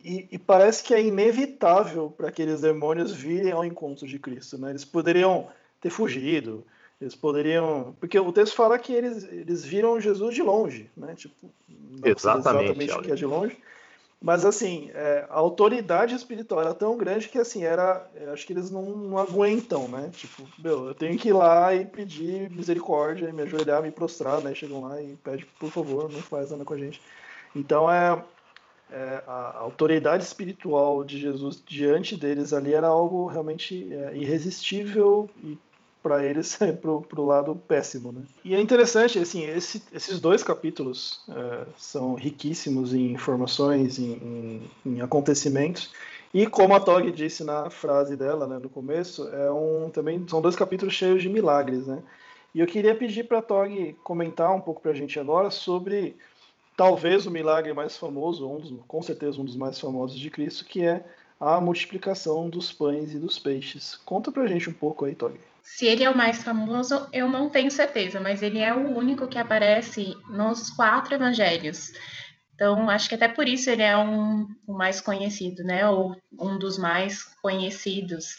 e, 0.02 0.28
e 0.32 0.38
parece 0.38 0.82
que 0.82 0.92
é 0.92 1.00
inevitável 1.00 2.10
para 2.10 2.28
aqueles 2.28 2.60
demônios 2.60 3.12
virem 3.12 3.52
ao 3.52 3.64
encontro 3.64 4.06
de 4.06 4.18
Cristo. 4.18 4.58
Né? 4.58 4.70
Eles 4.70 4.84
poderiam 4.84 5.48
ter 5.80 5.90
fugido, 5.90 6.66
eles 7.02 7.14
poderiam. 7.14 7.94
Porque 7.98 8.18
o 8.18 8.32
texto 8.32 8.54
fala 8.54 8.78
que 8.78 8.92
eles, 8.92 9.24
eles 9.24 9.64
viram 9.64 10.00
Jesus 10.00 10.34
de 10.34 10.42
longe, 10.42 10.88
né? 10.96 11.14
Tipo, 11.14 11.50
exatamente, 12.04 12.80
exatamente 12.82 13.02
que 13.02 13.12
é 13.12 13.14
de 13.14 13.26
longe. 13.26 13.56
Mas 14.20 14.44
assim, 14.44 14.88
é, 14.94 15.26
a 15.28 15.34
autoridade 15.34 16.14
espiritual 16.14 16.60
era 16.60 16.72
tão 16.72 16.96
grande 16.96 17.28
que 17.28 17.38
assim, 17.38 17.64
era. 17.64 18.08
Acho 18.32 18.46
que 18.46 18.52
eles 18.52 18.70
não, 18.70 18.84
não, 18.84 19.18
aguentam, 19.18 19.88
né? 19.88 20.10
Tipo, 20.12 20.46
meu, 20.58 20.86
eu 20.86 20.94
tenho 20.94 21.18
que 21.18 21.30
ir 21.30 21.32
lá 21.32 21.74
e 21.74 21.84
pedir 21.84 22.48
misericórdia, 22.50 23.32
me 23.32 23.42
ajoelhar, 23.42 23.82
me 23.82 23.90
prostrar, 23.90 24.40
né? 24.40 24.54
Chegam 24.54 24.82
lá 24.82 25.02
e 25.02 25.16
pedem, 25.16 25.44
por 25.58 25.70
favor, 25.70 26.10
não 26.10 26.22
faz 26.22 26.52
nada 26.52 26.64
com 26.64 26.74
a 26.74 26.78
gente. 26.78 27.02
Então 27.54 27.90
é, 27.90 28.22
é 28.92 29.24
a 29.26 29.58
autoridade 29.58 30.22
espiritual 30.22 31.02
de 31.02 31.18
Jesus 31.18 31.60
diante 31.66 32.16
deles 32.16 32.52
ali 32.52 32.72
era 32.72 32.86
algo 32.86 33.26
realmente 33.26 33.92
é, 33.92 34.16
irresistível 34.16 35.28
e 35.42 35.58
para 36.02 36.24
eles 36.24 36.60
é 36.60 36.72
pro, 36.72 37.02
pro 37.02 37.24
lado 37.24 37.54
péssimo, 37.68 38.12
né? 38.12 38.22
E 38.44 38.54
é 38.54 38.60
interessante, 38.60 39.18
assim, 39.18 39.44
esse, 39.44 39.82
esses 39.92 40.20
dois 40.20 40.42
capítulos 40.42 41.20
é, 41.28 41.66
são 41.76 42.14
riquíssimos 42.14 42.92
em 42.92 43.12
informações, 43.12 43.98
em, 43.98 44.12
em, 44.12 44.70
em, 44.84 45.00
acontecimentos, 45.00 45.92
e 46.34 46.46
como 46.46 46.74
a 46.74 46.80
Tog 46.80 47.10
disse 47.12 47.44
na 47.44 47.68
frase 47.68 48.16
dela, 48.16 48.46
né, 48.46 48.58
no 48.58 48.68
começo, 48.68 49.28
é 49.28 49.50
um, 49.50 49.90
também 49.90 50.26
são 50.26 50.40
dois 50.40 50.56
capítulos 50.56 50.94
cheios 50.94 51.22
de 51.22 51.28
milagres, 51.28 51.86
né? 51.86 52.02
E 52.54 52.60
eu 52.60 52.66
queria 52.66 52.94
pedir 52.94 53.24
para 53.24 53.38
a 53.38 53.42
Tog 53.42 53.94
comentar 54.02 54.54
um 54.54 54.60
pouco 54.60 54.80
para 54.80 54.92
a 54.92 54.94
gente 54.94 55.18
agora 55.20 55.50
sobre 55.50 56.16
talvez 56.76 57.26
o 57.26 57.30
milagre 57.30 57.72
mais 57.72 57.96
famoso, 57.96 58.48
um 58.48 58.58
dos, 58.58 58.72
com 58.88 59.02
certeza 59.02 59.40
um 59.40 59.44
dos 59.44 59.56
mais 59.56 59.78
famosos 59.78 60.18
de 60.18 60.30
Cristo, 60.30 60.64
que 60.64 60.82
é 60.82 61.04
a 61.38 61.60
multiplicação 61.60 62.48
dos 62.48 62.72
pães 62.72 63.12
e 63.12 63.18
dos 63.18 63.38
peixes. 63.38 63.96
Conta 64.04 64.30
para 64.32 64.44
a 64.44 64.46
gente 64.46 64.70
um 64.70 64.72
pouco 64.72 65.04
aí, 65.04 65.14
Tog. 65.14 65.34
Se 65.62 65.86
ele 65.86 66.04
é 66.04 66.10
o 66.10 66.16
mais 66.16 66.42
famoso, 66.42 67.08
eu 67.12 67.28
não 67.28 67.48
tenho 67.48 67.70
certeza, 67.70 68.20
mas 68.20 68.42
ele 68.42 68.58
é 68.58 68.74
o 68.74 68.96
único 68.96 69.28
que 69.28 69.38
aparece 69.38 70.14
nos 70.28 70.70
quatro 70.70 71.14
evangelhos. 71.14 71.92
Então, 72.54 72.90
acho 72.90 73.08
que 73.08 73.14
até 73.14 73.28
por 73.28 73.48
isso 73.48 73.70
ele 73.70 73.82
é 73.82 73.96
um, 73.96 74.46
o 74.66 74.74
mais 74.74 75.00
conhecido, 75.00 75.64
né? 75.64 75.88
Ou 75.88 76.16
um 76.38 76.58
dos 76.58 76.78
mais 76.78 77.24
conhecidos. 77.40 78.36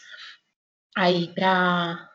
Aí, 0.96 1.32
para 1.34 2.08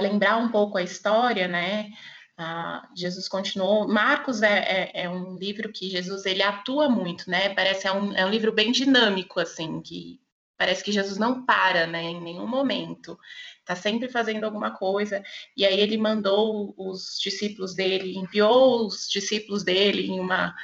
lembrar 0.00 0.36
um 0.36 0.50
pouco 0.50 0.78
a 0.78 0.82
história, 0.82 1.48
né? 1.48 1.90
Ah, 2.38 2.88
Jesus 2.96 3.28
continuou. 3.28 3.86
Marcos 3.86 4.42
é, 4.42 4.58
é, 4.58 5.02
é, 5.04 5.10
um 5.10 5.36
livro 5.36 5.72
que 5.72 5.90
Jesus 5.90 6.24
ele 6.24 6.42
atua 6.42 6.88
muito, 6.88 7.28
né? 7.28 7.54
Parece 7.54 7.86
é 7.86 7.92
um, 7.92 8.14
é 8.14 8.24
um 8.24 8.30
livro 8.30 8.52
bem 8.52 8.72
dinâmico, 8.72 9.38
assim, 9.40 9.82
que 9.82 10.21
parece 10.62 10.84
que 10.84 10.92
Jesus 10.92 11.18
não 11.18 11.44
para, 11.44 11.88
né? 11.88 12.04
Em 12.04 12.20
nenhum 12.20 12.46
momento 12.46 13.18
está 13.58 13.74
sempre 13.74 14.08
fazendo 14.08 14.44
alguma 14.44 14.70
coisa. 14.70 15.20
E 15.56 15.66
aí 15.66 15.80
ele 15.80 15.98
mandou 15.98 16.72
os 16.78 17.18
discípulos 17.20 17.74
dele, 17.74 18.16
enviou 18.16 18.86
os 18.86 19.08
discípulos 19.08 19.64
dele 19.64 20.06
em 20.06 20.20
uma, 20.20 20.54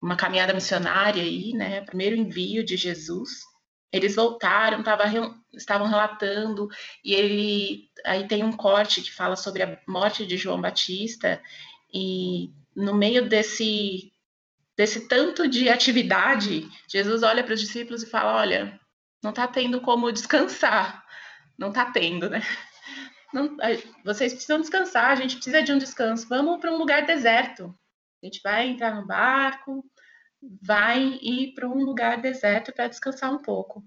uma 0.00 0.16
caminhada 0.16 0.54
missionária 0.54 1.22
aí, 1.22 1.52
né? 1.52 1.82
Primeiro 1.82 2.16
envio 2.16 2.64
de 2.64 2.74
Jesus. 2.74 3.28
Eles 3.92 4.14
voltaram, 4.14 4.82
tava, 4.82 5.04
estavam 5.52 5.86
relatando, 5.86 6.66
e 7.04 7.14
ele 7.14 7.90
aí 8.06 8.26
tem 8.26 8.42
um 8.42 8.52
corte 8.52 9.02
que 9.02 9.12
fala 9.12 9.36
sobre 9.36 9.62
a 9.62 9.78
morte 9.86 10.24
de 10.26 10.38
João 10.38 10.58
Batista, 10.58 11.38
e 11.92 12.50
no 12.74 12.94
meio 12.94 13.28
desse 13.28 14.10
desse 14.74 15.08
tanto 15.08 15.48
de 15.48 15.68
atividade, 15.68 16.68
Jesus 16.88 17.24
olha 17.24 17.42
para 17.42 17.52
os 17.52 17.60
discípulos 17.60 18.04
e 18.04 18.06
fala: 18.06 18.40
Olha, 18.40 18.80
não 19.22 19.30
está 19.30 19.46
tendo 19.46 19.80
como 19.80 20.12
descansar 20.12 21.04
não 21.58 21.72
tá 21.72 21.90
tendo, 21.90 22.30
né? 22.30 22.40
Não, 23.34 23.56
vocês 24.04 24.32
precisam 24.32 24.60
descansar, 24.60 25.10
a 25.10 25.14
gente 25.16 25.34
precisa 25.34 25.62
de 25.62 25.72
um 25.72 25.76
descanso. 25.76 26.26
Vamos 26.28 26.60
para 26.60 26.72
um 26.72 26.78
lugar 26.78 27.04
deserto. 27.04 27.74
A 28.22 28.26
gente 28.26 28.40
vai 28.42 28.68
entrar 28.68 28.94
no 28.94 29.06
barco, 29.06 29.84
vai 30.62 31.18
ir 31.20 31.52
para 31.52 31.68
um 31.68 31.84
lugar 31.84 32.22
deserto 32.22 32.72
para 32.72 32.88
descansar 32.88 33.30
um 33.30 33.42
pouco. 33.42 33.84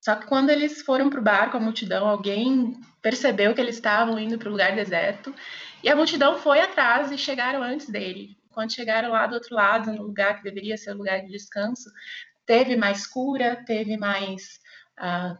Só 0.00 0.16
que 0.16 0.26
quando 0.26 0.50
eles 0.50 0.82
foram 0.82 1.08
para 1.08 1.20
o 1.20 1.22
barco, 1.22 1.56
a 1.56 1.60
multidão, 1.60 2.08
alguém 2.08 2.80
percebeu 3.00 3.54
que 3.54 3.60
eles 3.60 3.76
estavam 3.76 4.18
indo 4.18 4.36
para 4.36 4.48
o 4.48 4.52
lugar 4.52 4.74
deserto 4.74 5.32
e 5.82 5.88
a 5.88 5.94
multidão 5.94 6.38
foi 6.38 6.60
atrás 6.60 7.12
e 7.12 7.18
chegaram 7.18 7.62
antes 7.62 7.88
dele. 7.88 8.36
Quando 8.50 8.74
chegaram 8.74 9.10
lá 9.10 9.26
do 9.26 9.34
outro 9.34 9.54
lado, 9.54 9.92
no 9.92 10.02
lugar 10.02 10.38
que 10.38 10.42
deveria 10.42 10.76
ser 10.76 10.90
o 10.90 10.98
lugar 10.98 11.20
de 11.20 11.28
descanso, 11.28 11.88
teve 12.46 12.76
mais 12.76 13.06
cura, 13.06 13.62
teve 13.66 13.96
mais 13.96 14.60
uh, 14.98 15.36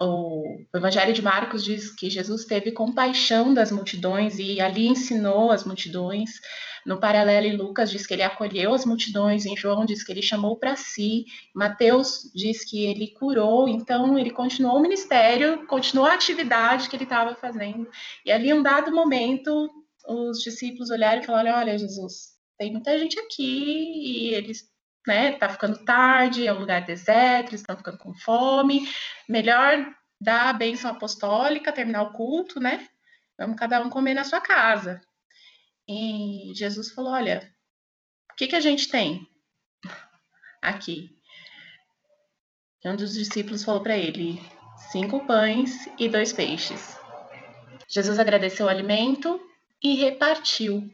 o 0.00 0.58
Evangelho 0.74 1.12
de 1.12 1.22
Marcos 1.22 1.64
diz 1.64 1.94
que 1.94 2.10
Jesus 2.10 2.44
teve 2.44 2.72
compaixão 2.72 3.54
das 3.54 3.70
multidões 3.70 4.38
e 4.38 4.60
ali 4.60 4.88
ensinou 4.88 5.52
as 5.52 5.64
multidões. 5.64 6.40
No 6.84 6.98
paralelo, 6.98 7.46
em 7.46 7.56
Lucas 7.56 7.90
diz 7.90 8.04
que 8.04 8.12
ele 8.12 8.24
acolheu 8.24 8.74
as 8.74 8.84
multidões, 8.84 9.46
em 9.46 9.56
João 9.56 9.84
diz 9.84 10.02
que 10.02 10.10
ele 10.10 10.22
chamou 10.22 10.56
para 10.56 10.74
si, 10.74 11.26
Mateus 11.54 12.28
diz 12.34 12.68
que 12.68 12.84
ele 12.84 13.12
curou, 13.12 13.68
então 13.68 14.18
ele 14.18 14.30
continuou 14.30 14.78
o 14.78 14.82
ministério, 14.82 15.64
continuou 15.68 16.08
a 16.08 16.14
atividade 16.14 16.88
que 16.88 16.96
ele 16.96 17.04
estava 17.04 17.36
fazendo. 17.36 17.88
E 18.26 18.32
ali, 18.32 18.48
em 18.48 18.54
um 18.54 18.62
dado 18.62 18.90
momento, 18.90 19.70
os 20.08 20.42
discípulos 20.42 20.90
olharam 20.90 21.22
e 21.22 21.26
falaram: 21.26 21.56
Olha, 21.56 21.78
Jesus, 21.78 22.32
tem 22.58 22.72
muita 22.72 22.98
gente 22.98 23.18
aqui 23.20 23.44
e 23.44 24.34
eles 24.34 24.68
né? 25.06 25.32
Tá 25.32 25.48
ficando 25.48 25.84
tarde, 25.84 26.46
é 26.46 26.52
um 26.52 26.60
lugar 26.60 26.84
deserto, 26.84 27.54
estão 27.54 27.76
ficando 27.76 27.98
com 27.98 28.14
fome. 28.14 28.88
Melhor 29.28 29.94
dar 30.20 30.50
a 30.50 30.52
bênção 30.52 30.90
apostólica, 30.90 31.72
terminar 31.72 32.02
o 32.02 32.12
culto, 32.12 32.60
né? 32.60 32.88
Vamos 33.38 33.56
cada 33.56 33.80
um 33.82 33.90
comer 33.90 34.14
na 34.14 34.24
sua 34.24 34.40
casa. 34.40 35.00
E 35.88 36.52
Jesus 36.54 36.92
falou: 36.92 37.12
Olha, 37.12 37.52
o 38.30 38.34
que, 38.36 38.46
que 38.46 38.56
a 38.56 38.60
gente 38.60 38.88
tem 38.88 39.28
aqui? 40.60 41.18
E 42.84 42.88
um 42.88 42.96
dos 42.96 43.14
discípulos 43.14 43.64
falou 43.64 43.82
para 43.82 43.96
ele: 43.96 44.40
cinco 44.90 45.26
pães 45.26 45.88
e 45.98 46.08
dois 46.08 46.32
peixes. 46.32 46.96
Jesus 47.88 48.18
agradeceu 48.18 48.66
o 48.66 48.68
alimento 48.68 49.40
e 49.82 49.96
repartiu 49.96 50.88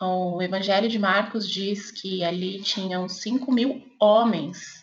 o 0.00 0.40
Evangelho 0.40 0.88
de 0.88 0.98
Marcos 0.98 1.48
diz 1.48 1.90
que 1.90 2.24
ali 2.24 2.60
tinham 2.62 3.08
5 3.08 3.52
mil 3.52 3.86
homens, 4.00 4.82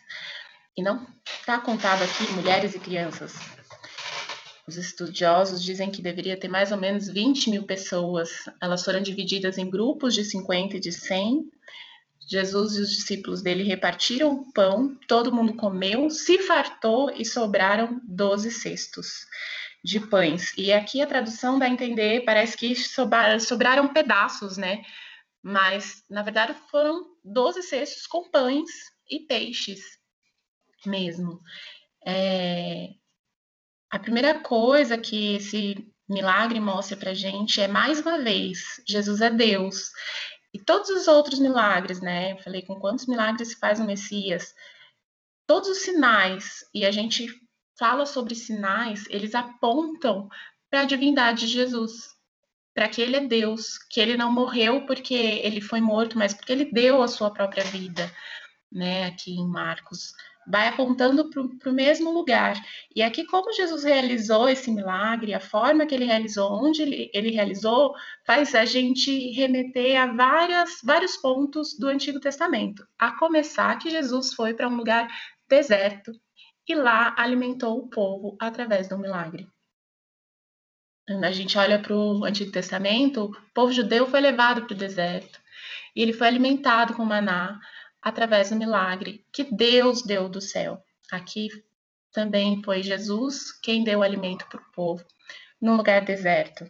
e 0.77 0.83
não 0.83 1.07
está 1.25 1.59
contado 1.59 2.03
aqui 2.03 2.31
mulheres 2.33 2.75
e 2.75 2.79
crianças. 2.79 3.35
Os 4.67 4.75
estudiosos 4.77 5.63
dizem 5.63 5.89
que 5.89 6.01
deveria 6.01 6.37
ter 6.37 6.49
mais 6.49 6.71
ou 6.71 6.77
menos 6.77 7.07
20 7.07 7.49
mil 7.49 7.63
pessoas. 7.63 8.29
Elas 8.61 8.83
foram 8.83 9.01
divididas 9.01 9.57
em 9.57 9.69
grupos 9.69 10.13
de 10.13 10.23
50 10.23 10.75
e 10.75 10.79
de 10.79 10.91
100. 10.91 11.49
Jesus 12.29 12.75
e 12.75 12.81
os 12.81 12.89
discípulos 12.89 13.41
dele 13.41 13.63
repartiram 13.63 14.33
o 14.33 14.51
pão, 14.51 14.97
todo 15.07 15.33
mundo 15.33 15.55
comeu, 15.55 16.09
se 16.09 16.39
fartou 16.39 17.09
e 17.09 17.23
sobraram 17.23 18.01
12 18.03 18.51
cestos 18.51 19.25
de 19.81 20.01
pães. 20.01 20.53
E 20.57 20.73
aqui 20.73 21.01
a 21.01 21.07
tradução 21.07 21.57
dá 21.57 21.65
a 21.65 21.69
entender, 21.69 22.25
parece 22.25 22.57
que 22.57 22.75
sobraram 22.75 23.87
pedaços, 23.87 24.57
né? 24.57 24.83
Mas 25.41 26.03
na 26.09 26.21
verdade 26.21 26.53
foram 26.69 27.05
12 27.23 27.63
cestos 27.63 28.07
com 28.07 28.29
pães 28.29 28.69
e 29.09 29.21
peixes 29.21 29.81
mesmo. 30.85 31.41
É, 32.05 32.89
a 33.89 33.99
primeira 33.99 34.39
coisa 34.39 34.97
que 34.97 35.35
esse 35.35 35.93
milagre 36.07 36.59
mostra 36.59 36.95
para 36.95 37.13
gente 37.13 37.59
é 37.59 37.67
mais 37.67 37.99
uma 37.99 38.19
vez 38.19 38.81
Jesus 38.87 39.21
é 39.21 39.29
Deus 39.29 39.91
e 40.53 40.59
todos 40.59 40.89
os 40.89 41.07
outros 41.07 41.39
milagres, 41.39 42.01
né? 42.01 42.33
Eu 42.33 42.37
falei 42.39 42.61
com 42.61 42.79
quantos 42.79 43.05
milagres 43.05 43.49
se 43.49 43.59
faz 43.59 43.79
o 43.79 43.85
Messias, 43.85 44.53
todos 45.45 45.69
os 45.69 45.79
sinais 45.79 46.65
e 46.73 46.85
a 46.85 46.91
gente 46.91 47.27
fala 47.77 48.05
sobre 48.05 48.35
sinais, 48.35 49.05
eles 49.09 49.35
apontam 49.35 50.27
para 50.69 50.81
a 50.81 50.85
divindade 50.85 51.41
de 51.41 51.47
Jesus 51.47 52.16
para 52.77 52.87
que 52.87 53.01
ele 53.01 53.15
é 53.15 53.21
Deus, 53.21 53.79
que 53.89 53.99
ele 53.99 54.15
não 54.15 54.31
morreu 54.31 54.85
porque 54.85 55.15
ele 55.15 55.59
foi 55.59 55.81
morto, 55.81 56.15
mas 56.15 56.31
porque 56.31 56.51
ele 56.51 56.71
deu 56.71 57.01
a 57.01 57.07
sua 57.07 57.33
própria 57.33 57.63
vida, 57.63 58.07
né? 58.71 59.07
Aqui 59.07 59.31
em 59.31 59.47
Marcos, 59.47 60.13
vai 60.47 60.67
apontando 60.67 61.27
para 61.27 61.71
o 61.71 61.73
mesmo 61.73 62.11
lugar. 62.11 62.55
E 62.95 63.01
aqui, 63.01 63.25
como 63.25 63.51
Jesus 63.51 63.83
realizou 63.83 64.47
esse 64.47 64.69
milagre, 64.69 65.33
a 65.33 65.39
forma 65.39 65.87
que 65.87 65.95
ele 65.95 66.05
realizou, 66.05 66.51
onde 66.51 66.83
ele, 66.83 67.09
ele 67.15 67.31
realizou, 67.31 67.95
faz 68.27 68.53
a 68.53 68.63
gente 68.63 69.31
remeter 69.31 69.99
a 69.99 70.13
várias, 70.13 70.79
vários 70.83 71.17
pontos 71.17 71.75
do 71.79 71.87
Antigo 71.87 72.19
Testamento. 72.19 72.87
A 72.99 73.17
começar 73.17 73.75
que 73.79 73.89
Jesus 73.89 74.35
foi 74.35 74.53
para 74.53 74.67
um 74.67 74.75
lugar 74.75 75.07
deserto 75.49 76.11
e 76.67 76.75
lá 76.75 77.15
alimentou 77.17 77.75
o 77.79 77.89
povo 77.89 78.37
através 78.39 78.87
do 78.87 78.99
milagre 78.99 79.47
a 81.07 81.31
gente 81.31 81.57
olha 81.57 81.79
para 81.79 81.95
o 81.95 82.25
Antigo 82.25 82.51
Testamento, 82.51 83.25
o 83.25 83.53
povo 83.53 83.71
judeu 83.71 84.07
foi 84.07 84.19
levado 84.19 84.63
para 84.65 84.73
o 84.73 84.77
deserto 84.77 85.39
e 85.95 86.01
ele 86.01 86.13
foi 86.13 86.27
alimentado 86.27 86.93
com 86.93 87.05
maná 87.05 87.59
através 88.01 88.49
do 88.49 88.55
milagre 88.55 89.25
que 89.31 89.43
Deus 89.43 90.01
deu 90.01 90.27
do 90.27 90.41
céu. 90.41 90.83
Aqui 91.11 91.49
também 92.11 92.61
foi 92.63 92.83
Jesus 92.83 93.51
quem 93.61 93.83
deu 93.83 94.03
alimento 94.03 94.45
para 94.47 94.59
o 94.59 94.71
povo 94.73 95.03
num 95.61 95.75
lugar 95.75 96.03
deserto. 96.03 96.69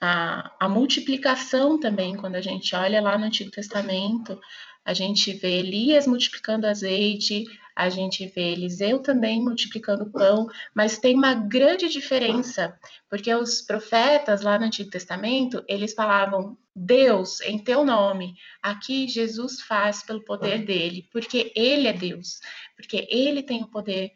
A, 0.00 0.54
a, 0.60 0.68
multiplicação 0.68 1.78
também, 1.78 2.16
quando 2.16 2.36
a 2.36 2.40
gente 2.40 2.74
olha 2.74 3.00
lá 3.00 3.18
no 3.18 3.24
Antigo 3.24 3.50
Testamento, 3.50 4.40
a 4.84 4.94
gente 4.94 5.32
vê 5.32 5.58
Elias 5.58 6.06
multiplicando 6.06 6.66
azeite, 6.66 7.44
a 7.78 7.88
gente 7.88 8.26
vê 8.26 8.50
Eliseu 8.50 8.98
também 8.98 9.40
multiplicando 9.40 10.10
pão, 10.10 10.48
mas 10.74 10.98
tem 10.98 11.14
uma 11.14 11.32
grande 11.32 11.88
diferença, 11.88 12.76
porque 13.08 13.32
os 13.32 13.62
profetas 13.62 14.42
lá 14.42 14.58
no 14.58 14.64
Antigo 14.64 14.90
Testamento, 14.90 15.64
eles 15.68 15.94
falavam 15.94 16.58
Deus 16.74 17.40
em 17.40 17.56
teu 17.56 17.84
nome. 17.84 18.34
Aqui 18.60 19.06
Jesus 19.06 19.60
faz 19.60 20.02
pelo 20.02 20.24
poder 20.24 20.64
dele, 20.64 21.08
porque 21.12 21.52
ele 21.54 21.86
é 21.86 21.92
Deus, 21.92 22.40
porque 22.74 23.06
ele 23.08 23.44
tem 23.44 23.62
o 23.62 23.68
poder 23.68 24.10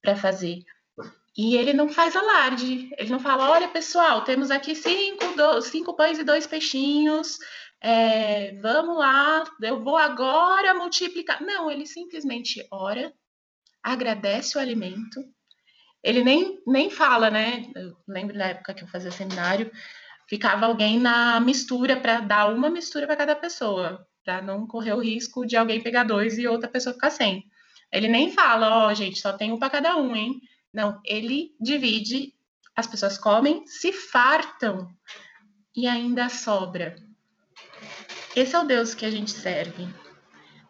para 0.00 0.16
fazer. 0.16 0.64
E 1.36 1.54
ele 1.54 1.74
não 1.74 1.90
faz 1.90 2.16
alarde, 2.16 2.88
ele 2.96 3.10
não 3.10 3.20
fala, 3.20 3.50
olha 3.50 3.68
pessoal, 3.68 4.24
temos 4.24 4.50
aqui 4.50 4.74
cinco, 4.74 5.36
dois, 5.36 5.66
cinco 5.66 5.92
pães 5.92 6.18
e 6.18 6.24
dois 6.24 6.46
peixinhos, 6.46 7.38
é, 7.88 8.52
vamos 8.60 8.98
lá, 8.98 9.44
eu 9.62 9.80
vou 9.80 9.96
agora 9.96 10.74
multiplicar. 10.74 11.40
Não, 11.40 11.70
ele 11.70 11.86
simplesmente 11.86 12.66
ora, 12.68 13.12
agradece 13.80 14.58
o 14.58 14.60
alimento. 14.60 15.22
Ele 16.02 16.24
nem, 16.24 16.60
nem 16.66 16.90
fala, 16.90 17.30
né? 17.30 17.70
Eu 17.76 17.96
lembro 18.08 18.36
da 18.36 18.46
época 18.46 18.74
que 18.74 18.82
eu 18.82 18.88
fazia 18.88 19.12
seminário, 19.12 19.70
ficava 20.28 20.66
alguém 20.66 20.98
na 20.98 21.38
mistura 21.38 21.96
para 21.96 22.18
dar 22.18 22.52
uma 22.52 22.68
mistura 22.68 23.06
para 23.06 23.14
cada 23.14 23.36
pessoa, 23.36 24.04
para 24.24 24.42
não 24.42 24.66
correr 24.66 24.92
o 24.92 25.00
risco 25.00 25.46
de 25.46 25.56
alguém 25.56 25.80
pegar 25.80 26.02
dois 26.02 26.36
e 26.38 26.48
outra 26.48 26.68
pessoa 26.68 26.92
ficar 26.92 27.10
sem. 27.10 27.44
Ele 27.92 28.08
nem 28.08 28.32
fala, 28.32 28.68
ó, 28.68 28.88
oh, 28.88 28.94
gente, 28.94 29.20
só 29.20 29.32
tem 29.32 29.52
um 29.52 29.60
para 29.60 29.70
cada 29.70 29.96
um, 29.96 30.16
hein? 30.16 30.40
Não, 30.74 31.00
ele 31.04 31.52
divide, 31.60 32.34
as 32.74 32.88
pessoas 32.88 33.16
comem, 33.16 33.64
se 33.64 33.92
fartam 33.92 34.88
e 35.72 35.86
ainda 35.86 36.28
sobra. 36.28 37.05
Esse 38.36 38.54
é 38.54 38.58
o 38.58 38.64
Deus 38.64 38.94
que 38.94 39.06
a 39.06 39.10
gente 39.10 39.30
serve. 39.30 39.88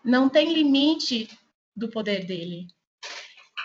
Não 0.04 0.28
tem 0.28 0.54
limite 0.54 1.28
do 1.75 1.90
poder 1.90 2.25
dele. 2.25 2.68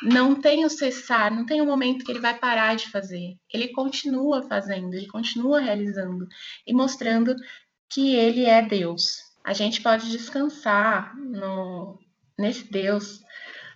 Não 0.02 0.42
tem 0.42 0.66
o 0.66 0.72
cessar, 0.72 1.32
não 1.32 1.46
tem 1.46 1.62
um 1.62 1.68
momento 1.68 2.04
que 2.04 2.12
ele 2.12 2.20
vai 2.20 2.36
parar 2.36 2.76
de 2.76 2.90
fazer. 2.90 3.38
Ele 3.54 3.68
continua 3.68 4.42
fazendo, 4.42 4.96
ele 4.96 5.06
continua 5.06 5.60
realizando 5.60 6.28
e 6.66 6.74
mostrando 6.74 7.36
que 7.88 8.16
ele 8.16 8.46
é 8.46 8.64
Deus. 8.64 9.20
A 9.46 9.54
gente 9.54 9.84
pode 9.84 10.10
descansar 10.10 11.16
no, 11.16 12.00
nesse 12.40 12.64
Deus, 12.72 13.22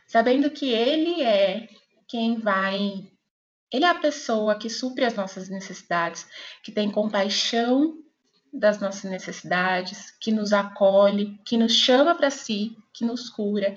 sabendo 0.08 0.50
que 0.50 0.72
ele 0.72 1.22
é 1.22 1.70
quem 2.08 2.40
vai. 2.40 3.12
Ele 3.72 3.86
é 3.86 3.90
a 3.90 3.94
pessoa 3.94 4.58
que 4.58 4.72
supre 4.72 5.06
as 5.06 5.14
nossas 5.14 5.50
necessidades, 5.50 6.26
que 6.64 6.72
tem 6.72 6.90
compaixão 6.90 8.04
das 8.60 8.80
nossas 8.80 9.10
necessidades, 9.10 10.12
que 10.20 10.32
nos 10.32 10.54
acolhe, 10.54 11.40
que 11.46 11.58
nos 11.58 11.74
chama 11.74 12.16
para 12.16 12.30
si, 12.30 12.76
que 12.94 13.04
nos 13.06 13.30
cura. 13.30 13.76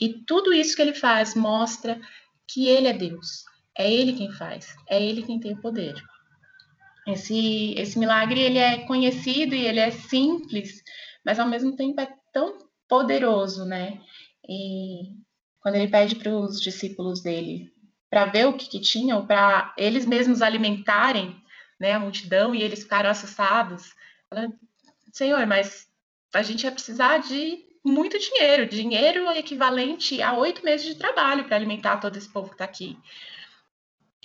E 0.00 0.14
tudo 0.24 0.52
isso 0.52 0.74
que 0.74 0.82
ele 0.82 0.94
faz 0.94 1.34
mostra 1.34 2.00
que 2.46 2.68
ele 2.68 2.88
é 2.88 2.92
Deus. 2.92 3.44
É 3.76 3.90
ele 3.90 4.14
quem 4.14 4.32
faz, 4.32 4.74
é 4.88 5.00
ele 5.00 5.22
quem 5.22 5.38
tem 5.38 5.52
o 5.52 5.60
poder. 5.60 5.94
Esse, 7.06 7.74
esse 7.76 7.98
milagre 7.98 8.40
ele 8.40 8.58
é 8.58 8.78
conhecido 8.86 9.54
e 9.54 9.66
ele 9.66 9.80
é 9.80 9.90
simples, 9.90 10.82
mas 11.24 11.38
ao 11.38 11.48
mesmo 11.48 11.76
tempo 11.76 12.00
é 12.00 12.08
tão 12.32 12.58
poderoso, 12.88 13.64
né? 13.64 14.00
E 14.48 15.12
quando 15.60 15.76
ele 15.76 15.88
pede 15.88 16.16
para 16.16 16.36
os 16.36 16.60
discípulos 16.60 17.22
dele 17.22 17.72
para 18.10 18.24
ver 18.26 18.46
o 18.46 18.54
que, 18.54 18.68
que 18.68 18.80
tinham, 18.80 19.26
para 19.26 19.74
eles 19.76 20.06
mesmos 20.06 20.40
alimentarem 20.42 21.36
né, 21.78 21.92
a 21.92 21.98
multidão 21.98 22.54
e 22.54 22.62
eles 22.62 22.82
ficaram 22.82 23.10
assustados. 23.10 23.94
Senhor, 25.12 25.46
mas 25.46 25.88
a 26.34 26.42
gente 26.42 26.62
vai 26.62 26.72
precisar 26.72 27.18
de 27.18 27.64
muito 27.84 28.18
dinheiro, 28.18 28.66
dinheiro 28.66 29.30
equivalente 29.30 30.20
a 30.20 30.36
oito 30.36 30.64
meses 30.64 30.86
de 30.86 30.94
trabalho 30.96 31.44
para 31.44 31.56
alimentar 31.56 31.98
todo 31.98 32.16
esse 32.16 32.28
povo 32.28 32.48
que 32.48 32.54
está 32.54 32.64
aqui. 32.64 32.98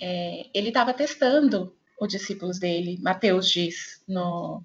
É, 0.00 0.50
ele 0.52 0.68
estava 0.68 0.92
testando 0.92 1.76
os 2.00 2.08
discípulos 2.08 2.58
dele, 2.58 2.98
Mateus 3.00 3.48
diz 3.48 4.02
no, 4.08 4.62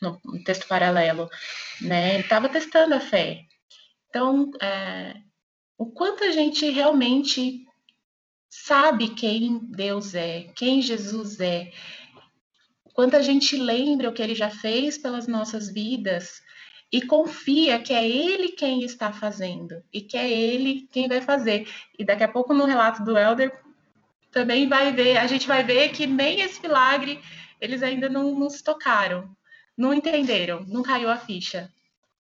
no 0.00 0.20
texto 0.44 0.68
paralelo, 0.68 1.28
né? 1.80 2.14
Ele 2.14 2.22
estava 2.22 2.48
testando 2.48 2.94
a 2.94 3.00
fé. 3.00 3.46
Então, 4.08 4.50
é, 4.60 5.16
o 5.78 5.86
quanto 5.86 6.24
a 6.24 6.30
gente 6.30 6.68
realmente 6.70 7.66
sabe 8.48 9.14
quem 9.14 9.58
Deus 9.58 10.14
é, 10.14 10.50
quem 10.54 10.82
Jesus 10.82 11.40
é, 11.40 11.72
quando 13.00 13.14
a 13.14 13.22
gente 13.22 13.56
lembra 13.56 14.10
o 14.10 14.12
que 14.12 14.20
ele 14.20 14.34
já 14.34 14.50
fez 14.50 14.98
pelas 14.98 15.26
nossas 15.26 15.70
vidas 15.70 16.42
e 16.92 17.00
confia 17.00 17.80
que 17.80 17.94
é 17.94 18.06
ele 18.06 18.48
quem 18.48 18.84
está 18.84 19.10
fazendo 19.10 19.82
e 19.90 20.02
que 20.02 20.18
é 20.18 20.30
ele 20.30 20.86
quem 20.92 21.08
vai 21.08 21.22
fazer. 21.22 21.66
E 21.98 22.04
daqui 22.04 22.22
a 22.22 22.28
pouco 22.28 22.52
no 22.52 22.66
relato 22.66 23.02
do 23.02 23.16
Elder 23.16 23.58
também 24.30 24.68
vai 24.68 24.92
ver, 24.92 25.16
a 25.16 25.26
gente 25.26 25.48
vai 25.48 25.64
ver 25.64 25.92
que 25.92 26.06
nem 26.06 26.42
esse 26.42 26.60
milagre 26.60 27.22
eles 27.58 27.82
ainda 27.82 28.10
não, 28.10 28.38
não 28.38 28.50
se 28.50 28.62
tocaram, 28.62 29.34
não 29.74 29.94
entenderam, 29.94 30.62
não 30.68 30.82
caiu 30.82 31.08
a 31.08 31.16
ficha. 31.16 31.72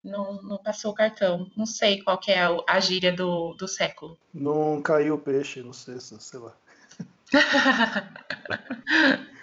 Não, 0.04 0.42
não, 0.42 0.58
passou 0.58 0.92
o 0.92 0.94
cartão. 0.94 1.50
Não 1.56 1.64
sei 1.64 2.02
qual 2.02 2.18
que 2.18 2.30
é 2.30 2.46
a, 2.68 2.80
gíria 2.80 3.14
do, 3.14 3.54
do 3.54 3.66
século. 3.66 4.18
Não 4.34 4.82
caiu 4.82 5.14
o 5.14 5.18
peixe, 5.18 5.62
não 5.62 5.72
sei, 5.72 5.98
sei 6.00 6.38
lá. 6.38 6.54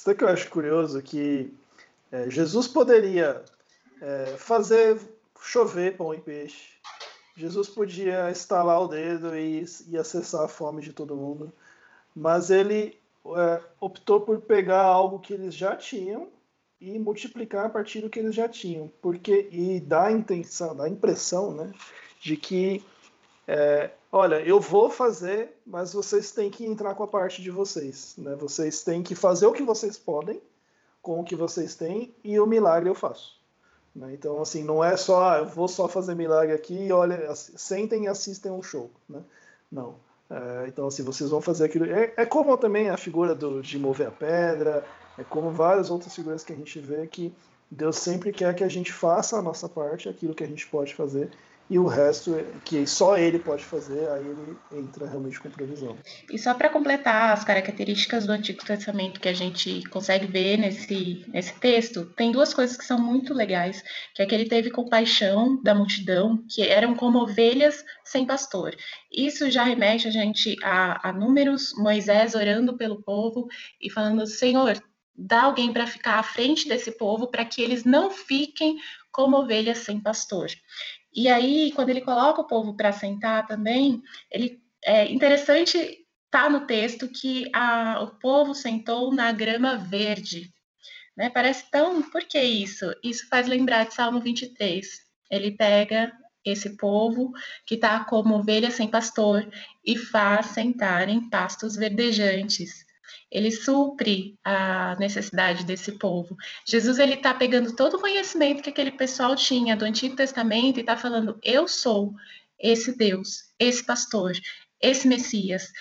Sabe 0.00 0.16
que 0.16 0.24
eu 0.24 0.28
acho 0.28 0.48
curioso 0.48 1.02
que 1.02 1.52
é, 2.10 2.30
Jesus 2.30 2.66
poderia 2.66 3.44
é, 4.00 4.34
fazer 4.38 4.98
chover 5.42 5.94
pão 5.94 6.14
e 6.14 6.18
peixe. 6.18 6.70
Jesus 7.36 7.68
podia 7.68 8.30
estalar 8.30 8.80
o 8.80 8.88
dedo 8.88 9.36
e, 9.36 9.62
e 9.88 9.98
acessar 9.98 10.44
a 10.44 10.48
fome 10.48 10.80
de 10.80 10.94
todo 10.94 11.14
mundo. 11.14 11.52
Mas 12.16 12.48
ele 12.48 12.98
é, 13.26 13.60
optou 13.78 14.22
por 14.22 14.40
pegar 14.40 14.80
algo 14.80 15.18
que 15.18 15.34
eles 15.34 15.54
já 15.54 15.76
tinham 15.76 16.28
e 16.80 16.98
multiplicar 16.98 17.66
a 17.66 17.70
partir 17.70 18.00
do 18.00 18.08
que 18.08 18.20
eles 18.20 18.34
já 18.34 18.48
tinham, 18.48 18.90
porque 19.02 19.50
e 19.52 19.80
dá 19.80 20.06
a 20.06 20.12
intenção, 20.12 20.74
dá 20.74 20.84
a 20.84 20.88
impressão, 20.88 21.54
né, 21.54 21.70
de 22.22 22.38
que 22.38 22.82
é, 23.52 23.90
olha, 24.12 24.40
eu 24.42 24.60
vou 24.60 24.88
fazer, 24.88 25.56
mas 25.66 25.92
vocês 25.92 26.30
têm 26.30 26.48
que 26.48 26.64
entrar 26.64 26.94
com 26.94 27.02
a 27.02 27.08
parte 27.08 27.42
de 27.42 27.50
vocês. 27.50 28.14
Né? 28.16 28.36
Vocês 28.36 28.84
têm 28.84 29.02
que 29.02 29.16
fazer 29.16 29.44
o 29.46 29.52
que 29.52 29.64
vocês 29.64 29.98
podem 29.98 30.40
com 31.02 31.18
o 31.18 31.24
que 31.24 31.34
vocês 31.34 31.74
têm 31.74 32.14
e 32.22 32.38
o 32.38 32.46
milagre 32.46 32.88
eu 32.88 32.94
faço. 32.94 33.40
Né? 33.92 34.12
Então, 34.12 34.40
assim, 34.40 34.62
não 34.62 34.84
é 34.84 34.96
só, 34.96 35.30
ah, 35.30 35.38
eu 35.38 35.46
vou 35.46 35.66
só 35.66 35.88
fazer 35.88 36.14
milagre 36.14 36.54
aqui 36.54 36.92
olha, 36.92 37.34
sentem 37.34 38.04
e 38.04 38.08
assistem 38.08 38.52
um 38.52 38.62
show. 38.62 38.88
Né? 39.08 39.20
Não. 39.72 39.96
É, 40.30 40.68
então, 40.68 40.86
assim, 40.86 41.02
vocês 41.02 41.28
vão 41.28 41.40
fazer 41.40 41.64
aquilo. 41.64 41.86
É, 41.86 42.12
é 42.16 42.24
como 42.24 42.56
também 42.56 42.88
a 42.88 42.96
figura 42.96 43.34
do, 43.34 43.60
de 43.60 43.80
mover 43.80 44.06
a 44.06 44.12
pedra, 44.12 44.84
é 45.18 45.24
como 45.24 45.50
várias 45.50 45.90
outras 45.90 46.14
figuras 46.14 46.44
que 46.44 46.52
a 46.52 46.56
gente 46.56 46.78
vê 46.78 47.04
que 47.08 47.34
Deus 47.68 47.96
sempre 47.96 48.32
quer 48.32 48.54
que 48.54 48.62
a 48.62 48.68
gente 48.68 48.92
faça 48.92 49.36
a 49.36 49.42
nossa 49.42 49.68
parte, 49.68 50.08
aquilo 50.08 50.36
que 50.36 50.44
a 50.44 50.46
gente 50.46 50.68
pode 50.68 50.94
fazer, 50.94 51.32
e 51.70 51.78
o 51.78 51.86
resto 51.86 52.34
que 52.64 52.84
só 52.84 53.16
ele 53.16 53.38
pode 53.38 53.64
fazer, 53.64 54.08
aí 54.10 54.26
ele 54.26 54.56
entra 54.72 55.06
realmente 55.06 55.38
com 55.38 55.48
previsão. 55.48 55.96
E 56.28 56.36
só 56.36 56.52
para 56.52 56.68
completar 56.68 57.32
as 57.32 57.44
características 57.44 58.26
do 58.26 58.32
Antigo 58.32 58.64
Testamento 58.64 59.20
que 59.20 59.28
a 59.28 59.32
gente 59.32 59.88
consegue 59.88 60.26
ver 60.26 60.56
nesse, 60.56 61.24
nesse 61.28 61.54
texto, 61.60 62.06
tem 62.16 62.32
duas 62.32 62.52
coisas 62.52 62.76
que 62.76 62.84
são 62.84 62.98
muito 62.98 63.32
legais, 63.32 63.84
que 64.16 64.20
é 64.20 64.26
que 64.26 64.34
ele 64.34 64.48
teve 64.48 64.72
compaixão 64.72 65.62
da 65.62 65.72
multidão, 65.72 66.44
que 66.50 66.60
eram 66.66 66.96
como 66.96 67.20
ovelhas 67.20 67.84
sem 68.04 68.26
pastor. 68.26 68.74
Isso 69.12 69.48
já 69.48 69.62
remete 69.62 70.08
a 70.08 70.10
gente 70.10 70.56
a, 70.64 71.10
a 71.10 71.12
números, 71.12 71.72
Moisés 71.78 72.34
orando 72.34 72.76
pelo 72.76 73.00
povo 73.00 73.46
e 73.80 73.88
falando, 73.88 74.26
Senhor, 74.26 74.82
dá 75.16 75.42
alguém 75.42 75.72
para 75.72 75.86
ficar 75.86 76.18
à 76.18 76.22
frente 76.24 76.68
desse 76.68 76.90
povo 76.90 77.28
para 77.28 77.44
que 77.44 77.62
eles 77.62 77.84
não 77.84 78.10
fiquem 78.10 78.76
como 79.12 79.36
ovelhas 79.36 79.78
sem 79.78 80.00
pastor. 80.00 80.48
E 81.12 81.28
aí, 81.28 81.72
quando 81.72 81.90
ele 81.90 82.00
coloca 82.00 82.40
o 82.40 82.46
povo 82.46 82.76
para 82.76 82.92
sentar 82.92 83.46
também, 83.46 84.02
ele 84.30 84.62
é 84.84 85.10
interessante 85.10 86.06
tá 86.30 86.48
no 86.48 86.66
texto 86.66 87.08
que 87.08 87.50
a, 87.52 88.00
o 88.02 88.18
povo 88.18 88.54
sentou 88.54 89.12
na 89.12 89.32
grama 89.32 89.76
verde. 89.76 90.52
Né? 91.16 91.28
Parece 91.28 91.68
tão. 91.70 92.02
Por 92.02 92.22
que 92.22 92.40
isso? 92.40 92.86
Isso 93.02 93.28
faz 93.28 93.48
lembrar 93.48 93.86
de 93.86 93.94
Salmo 93.94 94.20
23. 94.20 94.86
Ele 95.30 95.50
pega 95.50 96.12
esse 96.44 96.76
povo 96.76 97.32
que 97.66 97.74
está 97.74 98.04
como 98.04 98.36
ovelha 98.36 98.70
sem 98.70 98.88
pastor 98.88 99.46
e 99.84 99.96
faz 99.96 100.46
sentar 100.46 101.08
em 101.08 101.28
pastos 101.28 101.76
verdejantes 101.76 102.86
ele 103.30 103.50
supre 103.50 104.38
a 104.44 104.96
necessidade 104.98 105.64
desse 105.64 105.92
povo. 105.92 106.36
Jesus 106.66 106.98
ele 106.98 107.14
está 107.14 107.32
pegando 107.32 107.76
todo 107.76 107.96
o 107.96 108.00
conhecimento 108.00 108.62
que 108.62 108.70
aquele 108.70 108.90
pessoal 108.90 109.36
tinha 109.36 109.76
do 109.76 109.84
Antigo 109.84 110.16
Testamento 110.16 110.78
e 110.78 110.80
está 110.80 110.96
falando: 110.96 111.38
eu 111.42 111.68
sou 111.68 112.14
esse 112.58 112.96
Deus, 112.96 113.44
esse 113.58 113.84
pastor, 113.84 114.32
esse 114.80 115.06
Messias, 115.06 115.72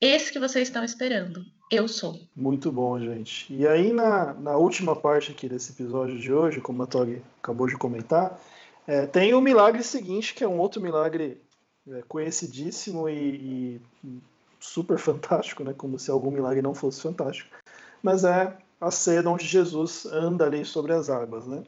esse 0.00 0.32
que 0.32 0.38
vocês 0.38 0.68
estão 0.68 0.82
esperando. 0.84 1.44
Eu 1.70 1.88
sou. 1.88 2.20
Muito 2.36 2.70
bom, 2.70 3.00
gente. 3.00 3.52
E 3.52 3.66
aí, 3.66 3.92
na, 3.92 4.34
na 4.34 4.56
última 4.56 4.94
parte 4.94 5.32
aqui 5.32 5.48
desse 5.48 5.72
episódio 5.72 6.18
de 6.18 6.32
hoje, 6.32 6.60
como 6.60 6.82
a 6.82 6.86
Tori 6.86 7.22
acabou 7.38 7.66
de 7.66 7.76
comentar, 7.76 8.38
É, 8.86 9.06
tem 9.06 9.32
o 9.32 9.40
milagre 9.40 9.82
seguinte, 9.82 10.34
que 10.34 10.44
é 10.44 10.46
um 10.46 10.58
outro 10.58 10.78
milagre 10.78 11.40
é, 11.88 12.02
conhecidíssimo 12.06 13.08
e, 13.08 13.80
e, 14.04 14.20
super 14.64 14.98
fantástico, 14.98 15.62
né? 15.62 15.74
como 15.76 15.98
se 15.98 16.10
algum 16.10 16.30
milagre 16.30 16.62
não 16.62 16.74
fosse 16.74 17.00
fantástico. 17.00 17.54
Mas 18.02 18.24
é 18.24 18.56
a 18.80 18.90
cena 18.90 19.30
onde 19.30 19.46
Jesus 19.46 20.06
anda 20.06 20.46
ali 20.46 20.64
sobre 20.64 20.92
as 20.92 21.10
águas. 21.10 21.46
Né? 21.46 21.62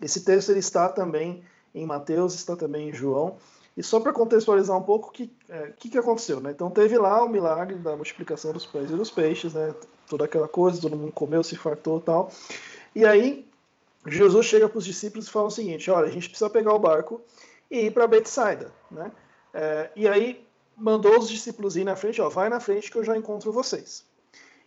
Esse 0.00 0.24
texto 0.24 0.50
ele 0.50 0.60
está 0.60 0.88
também 0.88 1.42
em 1.74 1.84
Mateus, 1.84 2.34
está 2.34 2.54
também 2.54 2.88
em 2.88 2.92
João. 2.92 3.36
E 3.76 3.82
só 3.82 3.98
para 3.98 4.12
contextualizar 4.12 4.76
um 4.76 4.82
pouco, 4.82 5.08
o 5.08 5.12
que, 5.12 5.30
é, 5.48 5.72
que, 5.78 5.88
que 5.88 5.98
aconteceu? 5.98 6.40
Né? 6.40 6.52
Então 6.52 6.70
teve 6.70 6.96
lá 6.96 7.22
o 7.22 7.28
milagre 7.28 7.76
da 7.76 7.96
multiplicação 7.96 8.52
dos 8.52 8.64
pães 8.64 8.90
e 8.90 8.96
dos 8.96 9.10
peixes, 9.10 9.54
né? 9.54 9.74
toda 10.08 10.24
aquela 10.24 10.48
coisa, 10.48 10.80
todo 10.80 10.96
mundo 10.96 11.12
comeu, 11.12 11.42
se 11.42 11.56
fartou 11.56 11.98
e 11.98 12.02
tal. 12.02 12.32
E 12.94 13.04
aí 13.04 13.48
Jesus 14.06 14.46
chega 14.46 14.68
para 14.68 14.78
os 14.78 14.84
discípulos 14.84 15.26
e 15.26 15.30
fala 15.30 15.46
o 15.46 15.50
seguinte: 15.50 15.90
olha, 15.90 16.06
a 16.06 16.10
gente 16.10 16.28
precisa 16.28 16.50
pegar 16.50 16.74
o 16.74 16.78
barco 16.78 17.20
e 17.70 17.86
ir 17.86 17.92
para 17.92 18.06
Betsaida, 18.06 18.72
né? 18.90 19.10
É, 19.52 19.90
e 19.96 20.08
aí 20.08 20.44
mandou 20.80 21.18
os 21.18 21.28
discípulos 21.28 21.76
ir 21.76 21.84
na 21.84 21.94
frente, 21.94 22.20
ó, 22.20 22.28
vai 22.28 22.48
na 22.48 22.58
frente 22.58 22.90
que 22.90 22.96
eu 22.96 23.04
já 23.04 23.16
encontro 23.16 23.52
vocês. 23.52 24.04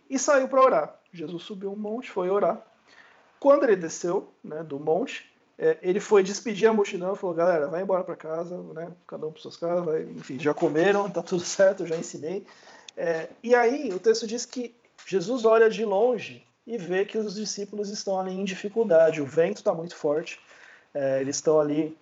E 0.08 0.18
saiu 0.18 0.48
para 0.48 0.62
orar. 0.62 1.00
Jesus 1.12 1.42
subiu 1.42 1.72
um 1.72 1.76
monte, 1.76 2.10
foi 2.10 2.30
orar. 2.30 2.64
Quando 3.40 3.64
ele 3.64 3.76
desceu 3.76 4.32
né, 4.42 4.62
do 4.62 4.78
monte, 4.78 5.30
é, 5.58 5.78
ele 5.82 6.00
foi 6.00 6.22
despedir 6.22 6.68
a 6.68 6.72
multidão, 6.72 7.14
falou: 7.14 7.34
galera, 7.34 7.66
vai 7.68 7.82
embora 7.82 8.02
para 8.02 8.16
casa, 8.16 8.56
né? 8.74 8.92
Cada 9.06 9.26
um 9.26 9.32
para 9.32 9.42
suas 9.42 9.56
casas, 9.56 9.84
vai, 9.84 10.02
enfim, 10.02 10.38
já 10.38 10.52
comeram, 10.52 11.08
tá 11.10 11.22
tudo 11.22 11.42
certo, 11.42 11.86
já 11.86 11.96
ensinei. 11.96 12.46
É, 12.96 13.28
e 13.42 13.54
aí 13.54 13.90
o 13.92 13.98
texto 13.98 14.26
diz 14.26 14.44
que 14.46 14.74
Jesus 15.06 15.44
olha 15.44 15.68
de 15.68 15.84
longe 15.84 16.44
e 16.66 16.78
vê 16.78 17.04
que 17.04 17.18
os 17.18 17.34
discípulos 17.34 17.90
estão 17.90 18.18
ali 18.18 18.32
em 18.32 18.44
dificuldade. 18.44 19.20
O 19.20 19.26
vento 19.26 19.58
está 19.58 19.74
muito 19.74 19.94
forte, 19.96 20.40
é, 20.92 21.20
eles 21.20 21.36
estão 21.36 21.60
ali. 21.60 21.96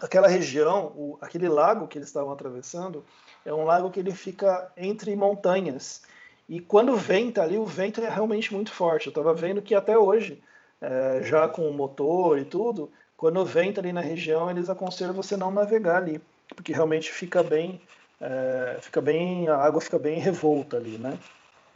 Aquela 0.00 0.28
região, 0.28 0.92
o, 0.96 1.18
aquele 1.20 1.48
lago 1.48 1.86
que 1.86 1.98
eles 1.98 2.08
estavam 2.08 2.32
atravessando, 2.32 3.04
é 3.44 3.52
um 3.52 3.64
lago 3.64 3.90
que 3.90 4.00
ele 4.00 4.12
fica 4.12 4.72
entre 4.76 5.14
montanhas. 5.14 6.02
E 6.48 6.60
quando 6.60 6.96
venta 6.96 7.42
ali, 7.42 7.56
o 7.56 7.64
vento 7.64 8.00
é 8.00 8.08
realmente 8.08 8.52
muito 8.52 8.72
forte. 8.72 9.06
Eu 9.06 9.10
estava 9.10 9.32
vendo 9.32 9.62
que 9.62 9.74
até 9.74 9.96
hoje, 9.96 10.42
é, 10.80 11.20
já 11.22 11.48
com 11.48 11.68
o 11.68 11.72
motor 11.72 12.38
e 12.38 12.44
tudo, 12.44 12.90
quando 13.16 13.44
venta 13.44 13.80
ali 13.80 13.92
na 13.92 14.00
região, 14.00 14.50
eles 14.50 14.68
aconselham 14.68 15.14
você 15.14 15.36
não 15.36 15.50
navegar 15.50 15.96
ali, 15.96 16.20
porque 16.54 16.72
realmente 16.72 17.10
fica 17.10 17.42
bem, 17.42 17.80
é, 18.20 18.78
fica 18.80 19.00
bem, 19.00 19.48
a 19.48 19.56
água 19.56 19.80
fica 19.80 19.98
bem 19.98 20.18
revolta 20.18 20.76
ali, 20.76 20.98
né? 20.98 21.18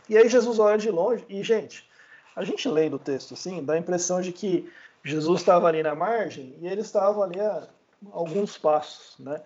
E 0.08 0.16
aí 0.16 0.28
Jesus 0.28 0.58
olha 0.58 0.78
de 0.78 0.90
longe 0.90 1.24
e, 1.28 1.42
gente, 1.42 1.88
a 2.34 2.44
gente 2.44 2.68
lendo 2.68 2.96
o 2.96 2.98
texto 2.98 3.34
assim, 3.34 3.64
dá 3.64 3.74
a 3.74 3.78
impressão 3.78 4.20
de 4.20 4.32
que 4.32 4.70
Jesus 5.04 5.40
estava 5.40 5.68
ali 5.68 5.82
na 5.82 5.94
margem 5.94 6.54
e 6.60 6.66
ele 6.66 6.80
estava 6.80 7.22
ali 7.22 7.40
a 7.40 7.68
alguns 8.12 8.56
passos, 8.56 9.18
né? 9.18 9.40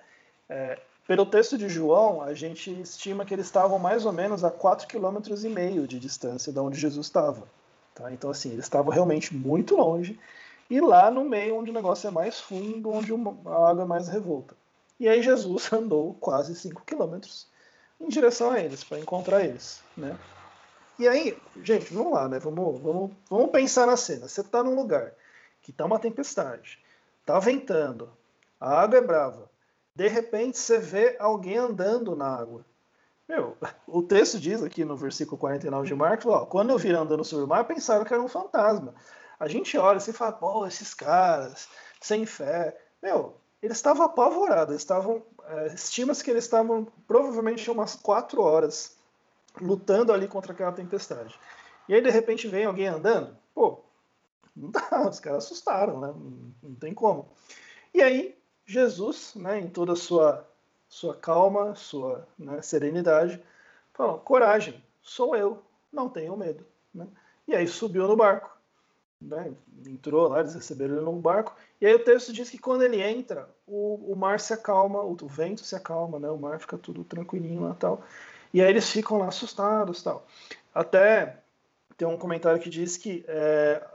É, 0.49 0.79
pelo 1.07 1.27
texto 1.27 1.59
de 1.59 1.69
João, 1.69 2.23
a 2.23 2.33
gente 2.33 2.71
estima 2.81 3.25
que 3.25 3.35
eles 3.35 3.47
estavam 3.47 3.79
mais 3.79 4.07
ou 4.07 4.13
menos 4.13 4.45
a 4.45 4.51
4,5 4.51 4.87
km 4.87 5.87
de 5.87 5.99
distância 5.99 6.53
de 6.53 6.59
onde 6.59 6.79
Jesus 6.79 7.07
estava. 7.07 7.43
Tá? 7.95 8.13
Então, 8.13 8.31
assim, 8.31 8.53
eles 8.53 8.65
estavam 8.65 8.93
realmente 8.93 9.35
muito 9.35 9.77
longe 9.77 10.19
e 10.71 10.81
lá 10.81 11.11
no 11.11 11.25
meio 11.25 11.57
onde 11.57 11.71
o 11.71 11.75
negócio 11.75 12.09
é 12.09 12.11
mais 12.11 12.41
fundo, 12.41 12.91
onde 12.91 13.13
a 13.13 13.69
água 13.71 13.83
é 13.83 13.87
mais 13.87 14.09
revolta. 14.09 14.57
E 14.99 15.09
aí 15.09 15.23
Jesus 15.23 15.71
andou 15.73 16.15
quase 16.21 16.55
5 16.55 16.83
quilômetros 16.87 17.47
em 18.01 18.09
direção 18.09 18.51
a 18.51 18.61
eles, 18.61 18.83
para 18.83 18.99
encontrar 18.99 19.45
eles. 19.45 19.83
Né? 19.97 20.17
E 20.99 21.09
aí, 21.09 21.37
gente, 21.63 21.93
vamos 21.93 22.13
lá, 22.13 22.29
né? 22.29 22.39
Vamos, 22.39 22.81
vamos, 22.81 23.11
vamos 23.29 23.51
pensar 23.51 23.87
na 23.87 23.97
cena. 23.97 24.29
Você 24.29 24.41
está 24.41 24.63
num 24.63 24.75
lugar 24.75 25.13
que 25.63 25.71
está 25.71 25.85
uma 25.85 25.99
tempestade, 25.99 26.79
está 27.21 27.39
ventando, 27.39 28.09
a 28.63 28.81
água 28.81 28.99
é 28.99 29.01
brava. 29.01 29.51
De 29.95 30.07
repente 30.07 30.57
você 30.57 30.79
vê 30.79 31.17
alguém 31.19 31.59
andando 31.59 32.15
na 32.15 32.29
água. 32.29 32.65
Meu, 33.29 33.57
o 33.89 34.03
texto 34.03 34.39
diz 34.39 34.63
aqui 34.63 34.85
no 34.85 34.97
versículo 34.97 35.37
49 35.37 35.89
de 35.89 35.95
Marcos, 35.97 36.27
ó, 36.27 36.47
quando 36.47 36.71
eu 36.71 36.79
vi 36.79 36.91
andando 36.93 37.25
sobre 37.25 37.45
o 37.45 37.49
mar, 37.49 37.65
pensaram 37.65 38.05
que 38.05 38.15
era 38.15 38.23
um 38.23 38.29
fantasma. 38.29 38.95
A 39.41 39.49
gente 39.49 39.77
olha 39.77 39.99
e 39.99 40.13
fala, 40.13 40.31
pô, 40.31 40.65
esses 40.65 40.95
caras, 40.95 41.69
sem 42.01 42.25
fé. 42.25 42.81
Meu, 43.03 43.35
eles 43.61 43.79
estavam 43.79 44.07
apavorados, 44.07 44.77
estavam. 44.77 45.25
É, 45.45 45.67
Estima-se 45.75 46.23
que 46.23 46.31
eles 46.31 46.45
estavam 46.45 46.87
provavelmente 47.09 47.69
umas 47.69 47.97
quatro 47.97 48.43
horas 48.43 48.97
lutando 49.61 50.13
ali 50.13 50.29
contra 50.29 50.53
aquela 50.53 50.71
tempestade. 50.71 51.37
E 51.89 51.95
aí, 51.95 52.01
de 52.01 52.11
repente, 52.11 52.47
vem 52.47 52.65
alguém 52.65 52.87
andando. 52.87 53.37
Pô, 53.53 53.81
não 54.55 54.71
dá, 54.73 55.09
os 55.09 55.19
caras 55.19 55.45
assustaram, 55.47 55.99
né? 55.99 56.07
Não, 56.07 56.53
não 56.63 56.75
tem 56.77 56.95
como. 56.95 57.29
E 57.93 58.01
aí, 58.01 58.41
Jesus, 58.67 59.35
né, 59.35 59.61
em 59.61 59.69
toda 59.69 59.93
a 59.93 59.97
sua, 59.97 60.49
sua 60.89 61.15
calma, 61.15 61.75
sua 61.75 62.27
né, 62.39 62.63
serenidade, 62.63 63.43
falou: 63.93 64.19
coragem, 64.19 64.83
sou 65.03 65.37
eu, 65.37 65.63
não 65.93 66.09
tenho 66.09 66.37
medo. 66.37 66.65
Né? 66.95 67.07
E 67.47 67.55
aí 67.55 67.67
subiu 67.67 68.07
no 68.07 68.17
barco. 68.17 68.51
Né? 69.21 69.53
Entrou 69.87 70.29
lá, 70.29 70.41
eles 70.41 70.55
receberam 70.55 70.97
ele 70.97 71.05
no 71.05 71.13
barco. 71.13 71.55
E 71.81 71.87
aí 71.87 71.95
o 71.95 72.05
texto 72.05 72.33
diz 72.33 72.51
que 72.51 72.59
quando 72.59 72.83
ele 72.83 73.01
entra, 73.01 73.49
o, 73.67 74.13
o 74.13 74.17
mar 74.17 74.41
se 74.41 74.53
acalma, 74.53 75.01
o, 75.03 75.13
o 75.13 75.29
vento 75.29 75.65
se 75.65 75.75
acalma, 75.75 76.19
né? 76.19 76.29
o 76.29 76.39
mar 76.39 76.59
fica 76.61 76.77
tudo 76.77 77.05
tranquilinho 77.05 77.63
lá 77.63 77.75
tal. 77.75 78.03
E 78.53 78.61
aí 78.61 78.69
eles 78.69 78.91
ficam 78.91 79.19
lá 79.19 79.29
assustados 79.29 80.03
tal. 80.03 80.27
Até 80.75 81.39
tem 81.97 82.07
um 82.07 82.19
comentário 82.19 82.61
que 82.61 82.69
diz 82.69 82.97
que 82.97 83.25
é, 83.29 83.87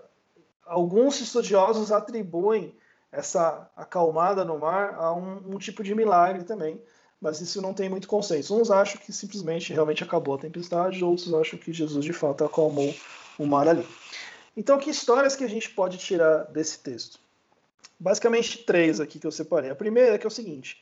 alguns 0.65 1.19
estudiosos 1.19 1.91
atribuem 1.91 2.73
essa 3.11 3.69
acalmada 3.75 4.43
no 4.43 4.59
mar 4.59 4.95
a 4.95 5.13
um, 5.13 5.55
um, 5.55 5.57
tipo 5.57 5.83
de 5.83 5.95
milagre 5.95 6.43
também, 6.43 6.81
mas 7.21 7.41
isso 7.41 7.61
não 7.61 7.73
tem 7.73 7.89
muito 7.89 8.07
consenso. 8.07 8.59
Uns 8.59 8.69
acham 8.69 9.01
que 9.01 9.11
simplesmente 9.11 9.73
realmente 9.73 10.03
acabou 10.03 10.35
a 10.35 10.39
tempestade, 10.39 11.03
outros 11.03 11.33
acham 11.33 11.57
que 11.57 11.73
Jesus 11.73 12.03
de 12.03 12.13
fato 12.13 12.43
acalmou 12.43 12.93
o 13.37 13.45
mar 13.45 13.67
ali. 13.67 13.87
Então, 14.55 14.77
que 14.77 14.89
histórias 14.89 15.35
que 15.35 15.43
a 15.43 15.49
gente 15.49 15.69
pode 15.69 15.97
tirar 15.97 16.45
desse 16.45 16.79
texto? 16.79 17.19
Basicamente 17.99 18.59
três 18.59 18.99
aqui 18.99 19.19
que 19.19 19.25
eu 19.25 19.31
separei. 19.31 19.71
A 19.71 19.75
primeira 19.75 20.15
é 20.15 20.17
que 20.17 20.25
é 20.25 20.27
o 20.27 20.31
seguinte: 20.31 20.81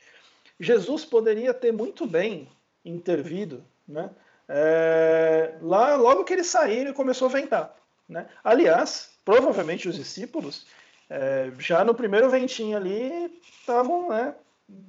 Jesus 0.58 1.04
poderia 1.04 1.54
ter 1.54 1.72
muito 1.72 2.06
bem 2.06 2.48
intervido, 2.84 3.64
né? 3.86 4.10
É, 4.48 5.56
lá, 5.60 5.96
logo 5.96 6.24
que 6.24 6.32
ele 6.32 6.44
saiu, 6.44 6.82
ele 6.82 6.92
começou 6.92 7.28
a 7.28 7.32
ventar. 7.32 7.74
Né? 8.08 8.28
Aliás, 8.44 9.10
provavelmente 9.24 9.88
os 9.88 9.96
discípulos, 9.96 10.66
é, 11.08 11.50
já 11.58 11.84
no 11.84 11.94
primeiro 11.94 12.28
ventinho 12.28 12.76
ali, 12.76 13.40
estavam 13.60 14.08
né, 14.08 14.34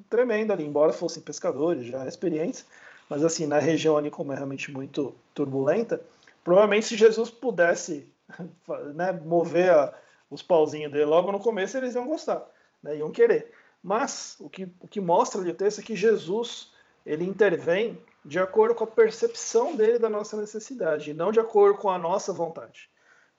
tremendo 0.10 0.51
ali, 0.51 0.65
embora 0.65 0.93
fossem 0.93 1.21
pescadores 1.21 1.86
já 1.86 2.08
experientes, 2.08 2.65
mas 3.10 3.23
assim, 3.23 3.45
na 3.45 3.60
região 3.60 3.97
ali, 3.97 4.10
como 4.10 4.34
é 4.34 4.36
realmente 4.36 4.71
muito 4.71 5.15
turbulenta, 5.34 6.01
provavelmente 6.43 6.88
se 6.88 6.97
Jesus 6.97 7.30
pudesse 7.30 8.08
né, 8.95 9.12
mover 9.12 9.71
a, 9.71 9.93
os 10.30 10.41
pauzinhos 10.41 10.91
dele 10.91 11.06
logo 11.06 11.32
no 11.32 11.39
começo, 11.39 11.77
eles 11.77 11.95
iam 11.95 12.08
gostar, 12.08 12.45
né, 12.82 12.97
iam 12.97 13.12
querer. 13.12 13.51
Mas 13.82 14.36
o 14.39 14.49
que, 14.49 14.67
o 14.82 14.88
que 14.88 14.99
mostra 14.99 15.39
ali 15.39 15.51
o 15.51 15.56
texto 15.56 15.80
é 15.80 15.84
que 15.84 15.95
Jesus 15.95 16.71
ele 17.06 17.23
intervém 17.23 17.97
de 18.25 18.38
acordo 18.38 18.75
com 18.75 18.84
a 18.84 18.88
percepção 18.88 19.75
dele 19.75 19.97
da 19.97 20.10
nossa 20.10 20.36
necessidade, 20.36 21.13
não 21.13 21.32
de 21.32 21.39
acordo 21.39 21.80
com 21.80 21.89
a 21.89 21.97
nossa 21.97 22.34
vontade. 22.34 22.89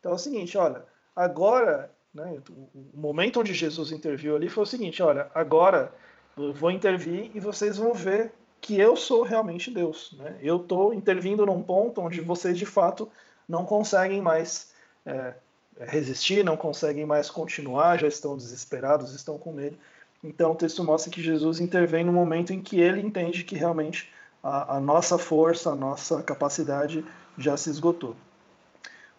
Então 0.00 0.12
é 0.12 0.14
o 0.14 0.18
seguinte, 0.18 0.56
olha, 0.56 0.86
agora, 1.14 1.90
né, 2.14 2.40
o 2.74 2.98
momento 2.98 3.40
onde 3.40 3.52
Jesus 3.52 3.92
interviu 3.92 4.36
ali 4.36 4.48
foi 4.48 4.62
o 4.62 4.66
seguinte, 4.66 5.02
olha, 5.02 5.30
agora 5.34 5.92
eu 6.36 6.52
vou 6.52 6.70
intervir 6.70 7.30
e 7.34 7.40
vocês 7.40 7.76
vão 7.76 7.92
ver 7.92 8.32
que 8.60 8.78
eu 8.78 8.96
sou 8.96 9.22
realmente 9.22 9.70
Deus. 9.70 10.14
Né? 10.18 10.36
Eu 10.40 10.56
estou 10.56 10.92
intervindo 10.92 11.46
num 11.46 11.62
ponto 11.62 12.00
onde 12.00 12.20
vocês 12.20 12.58
de 12.58 12.66
fato 12.66 13.08
não 13.48 13.64
conseguem 13.64 14.20
mais 14.20 14.72
é, 15.06 15.34
resistir, 15.80 16.44
não 16.44 16.56
conseguem 16.56 17.06
mais 17.06 17.30
continuar, 17.30 17.98
já 17.98 18.08
estão 18.08 18.36
desesperados, 18.36 19.14
estão 19.14 19.38
com 19.38 19.52
medo. 19.52 19.76
Então 20.22 20.52
o 20.52 20.54
texto 20.54 20.82
mostra 20.82 21.10
que 21.10 21.22
Jesus 21.22 21.60
intervém 21.60 22.04
no 22.04 22.12
momento 22.12 22.52
em 22.52 22.60
que 22.60 22.80
ele 22.80 23.00
entende 23.00 23.44
que 23.44 23.54
realmente 23.54 24.12
a, 24.42 24.76
a 24.76 24.80
nossa 24.80 25.16
força, 25.16 25.70
a 25.70 25.76
nossa 25.76 26.22
capacidade 26.22 27.04
já 27.36 27.56
se 27.56 27.70
esgotou. 27.70 28.16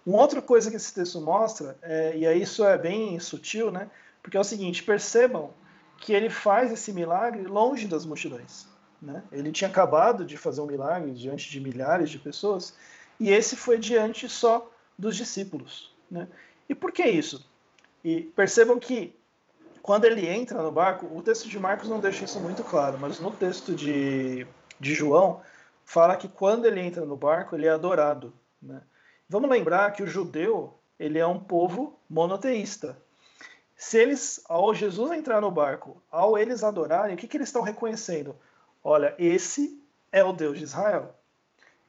Uma 0.05 0.19
outra 0.19 0.41
coisa 0.41 0.69
que 0.69 0.77
esse 0.77 0.93
texto 0.93 1.19
mostra, 1.21 1.77
é, 1.81 2.17
e 2.17 2.25
aí 2.25 2.41
isso 2.41 2.63
é 2.63 2.77
bem 2.77 3.19
sutil, 3.19 3.71
né? 3.71 3.89
Porque 4.21 4.38
é 4.38 4.39
o 4.39 4.43
seguinte: 4.43 4.83
percebam 4.83 5.53
que 5.97 6.13
ele 6.13 6.29
faz 6.29 6.71
esse 6.71 6.91
milagre 6.93 7.43
longe 7.43 7.88
das 7.88 8.05
multidões. 8.05 8.67
Né? 9.01 9.23
Ele 9.31 9.51
tinha 9.51 9.69
acabado 9.69 10.25
de 10.25 10.38
fazer 10.38 10.62
um 10.62 10.65
milagre 10.65 11.12
diante 11.12 11.49
de 11.49 11.59
milhares 11.59 12.09
de 12.09 12.19
pessoas, 12.19 12.73
e 13.19 13.29
esse 13.29 13.55
foi 13.55 13.77
diante 13.77 14.27
só 14.27 14.69
dos 14.97 15.15
discípulos. 15.15 15.93
Né? 16.09 16.27
E 16.67 16.75
por 16.75 16.91
que 16.91 17.05
isso? 17.05 17.45
E 18.03 18.21
percebam 18.21 18.79
que 18.79 19.15
quando 19.81 20.05
ele 20.05 20.27
entra 20.27 20.62
no 20.62 20.71
barco, 20.71 21.05
o 21.05 21.21
texto 21.21 21.47
de 21.47 21.57
Marcos 21.57 21.89
não 21.89 21.99
deixa 21.99 22.25
isso 22.25 22.39
muito 22.39 22.63
claro, 22.63 22.97
mas 22.99 23.19
no 23.19 23.31
texto 23.31 23.73
de, 23.73 24.45
de 24.79 24.93
João, 24.93 25.41
fala 25.85 26.15
que 26.15 26.27
quando 26.27 26.65
ele 26.65 26.79
entra 26.79 27.05
no 27.05 27.15
barco, 27.15 27.55
ele 27.55 27.65
é 27.65 27.71
adorado. 27.71 28.33
Né? 28.62 28.81
Vamos 29.32 29.48
lembrar 29.48 29.92
que 29.92 30.02
o 30.02 30.08
judeu 30.08 30.74
ele 30.98 31.20
é 31.20 31.28
um 31.28 31.39
povo 31.39 32.00
monoteísta. 32.10 32.98
Se 33.76 33.96
eles, 33.96 34.42
ao 34.50 34.74
Jesus 34.74 35.12
entrar 35.12 35.39
no 35.39 35.52
barco, 35.52 36.02
ao 36.12 36.36
eles 36.36 36.63
adorarem, 36.63 37.13
o 37.13 37.18
que, 37.18 37.28
que 37.28 37.38
eles 37.38 37.50
estão 37.50 37.62
reconhecendo? 37.62 38.36
Olha, 38.84 39.13
esse 39.20 39.80
é 40.12 40.24
o 40.24 40.34
Deus 40.34 40.58
de 40.58 40.63
Israel. 40.63 41.13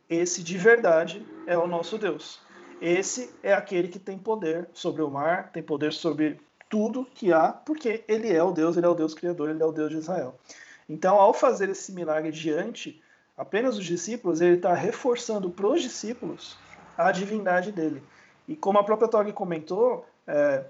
Esse 0.07 0.43
de 0.43 0.59
verdade 0.59 1.27
é 1.47 1.57
o 1.57 1.67
nosso 1.67 1.97
Deus. 1.97 2.43
Esse 2.79 3.35
é 3.43 3.55
aquele 3.55 3.89
que 3.89 3.99
tem 3.99 4.19
poder 4.19 4.69
sobre 4.75 5.01
o 5.01 5.11
mar, 5.11 5.51
tem 5.51 5.63
poder 5.63 5.95
sobre 5.95 6.39
tudo 6.69 7.07
que 7.07 7.33
há, 7.33 7.49
porque 7.49 8.05
ele 8.07 8.31
é 8.31 8.43
o 8.43 8.53
Deus, 8.53 8.77
ele 8.77 8.85
é 8.85 8.89
o 8.91 8.95
Deus 8.95 9.15
criador, 9.15 9.49
ele 9.49 9.63
é 9.63 9.67
o 9.67 9.73
Deus 9.73 9.89
de 9.89 9.97
Israel. 9.97 10.39
Então, 10.87 11.17
ao 11.17 11.33
fazer 11.33 11.71
esse 11.71 11.91
milagre 11.93 12.31
diante 12.31 13.03
apenas 13.35 13.79
os 13.79 13.87
discípulos, 13.87 14.43
ele 14.43 14.57
está 14.57 14.75
reforçando 14.75 15.49
para 15.49 15.67
os 15.67 15.81
discípulos 15.81 16.59
a 17.07 17.13
divindade 17.13 17.73
dele. 17.73 18.03
E 18.49 18.57
como 18.57 18.79
a 18.79 18.85
própria 18.85 19.09
Tog 19.09 19.33
comentou, 19.33 20.07
é, 20.27 20.65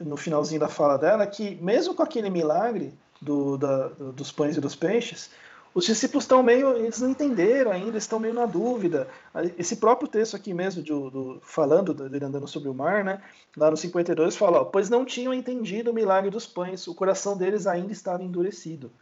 no 0.00 0.16
finalzinho 0.16 0.60
da 0.60 0.68
fala 0.68 0.96
dela, 0.96 1.26
que 1.26 1.56
mesmo 1.56 1.94
com 1.94 2.02
aquele 2.02 2.30
milagre 2.30 2.92
do, 3.20 3.56
da, 3.56 3.88
dos 3.88 4.30
pães 4.30 4.56
e 4.56 4.60
dos 4.60 4.74
peixes, 4.74 5.30
os 5.74 5.86
discípulos 5.86 6.24
estão 6.24 6.42
meio, 6.42 6.76
eles 6.76 7.00
não 7.00 7.08
entenderam 7.08 7.70
ainda, 7.70 7.96
estão 7.96 8.20
meio 8.20 8.34
na 8.34 8.44
dúvida. 8.44 9.08
Esse 9.56 9.76
próprio 9.76 10.06
texto 10.06 10.36
aqui 10.36 10.52
mesmo, 10.52 10.82
de, 10.82 10.90
do, 10.90 11.40
falando 11.42 11.94
dele 11.94 12.24
andando 12.24 12.46
sobre 12.46 12.68
o 12.68 12.74
mar, 12.74 13.02
né, 13.02 13.22
lá 13.56 13.70
no 13.70 13.76
52, 13.76 14.36
fala: 14.36 14.60
ó, 14.60 14.64
Pois 14.64 14.90
não 14.90 15.04
tinham 15.04 15.32
entendido 15.32 15.90
o 15.90 15.94
milagre 15.94 16.30
dos 16.30 16.46
pães, 16.46 16.86
o 16.86 16.94
coração 16.94 17.36
deles 17.36 17.66
ainda 17.66 17.92
estava 17.92 18.22
endurecido. 18.22 18.92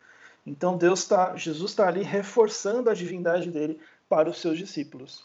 Então 0.47 0.77
Deus 0.77 1.01
está, 1.01 1.35
Jesus 1.37 1.73
está 1.73 1.89
ali 1.89 2.03
reforçando 2.03 2.89
a 2.89 2.95
divindade 2.95 3.51
dele 3.51 3.81
para 4.09 4.31
os 4.31 4.41
seus 4.41 4.57
discípulos. 4.57 5.25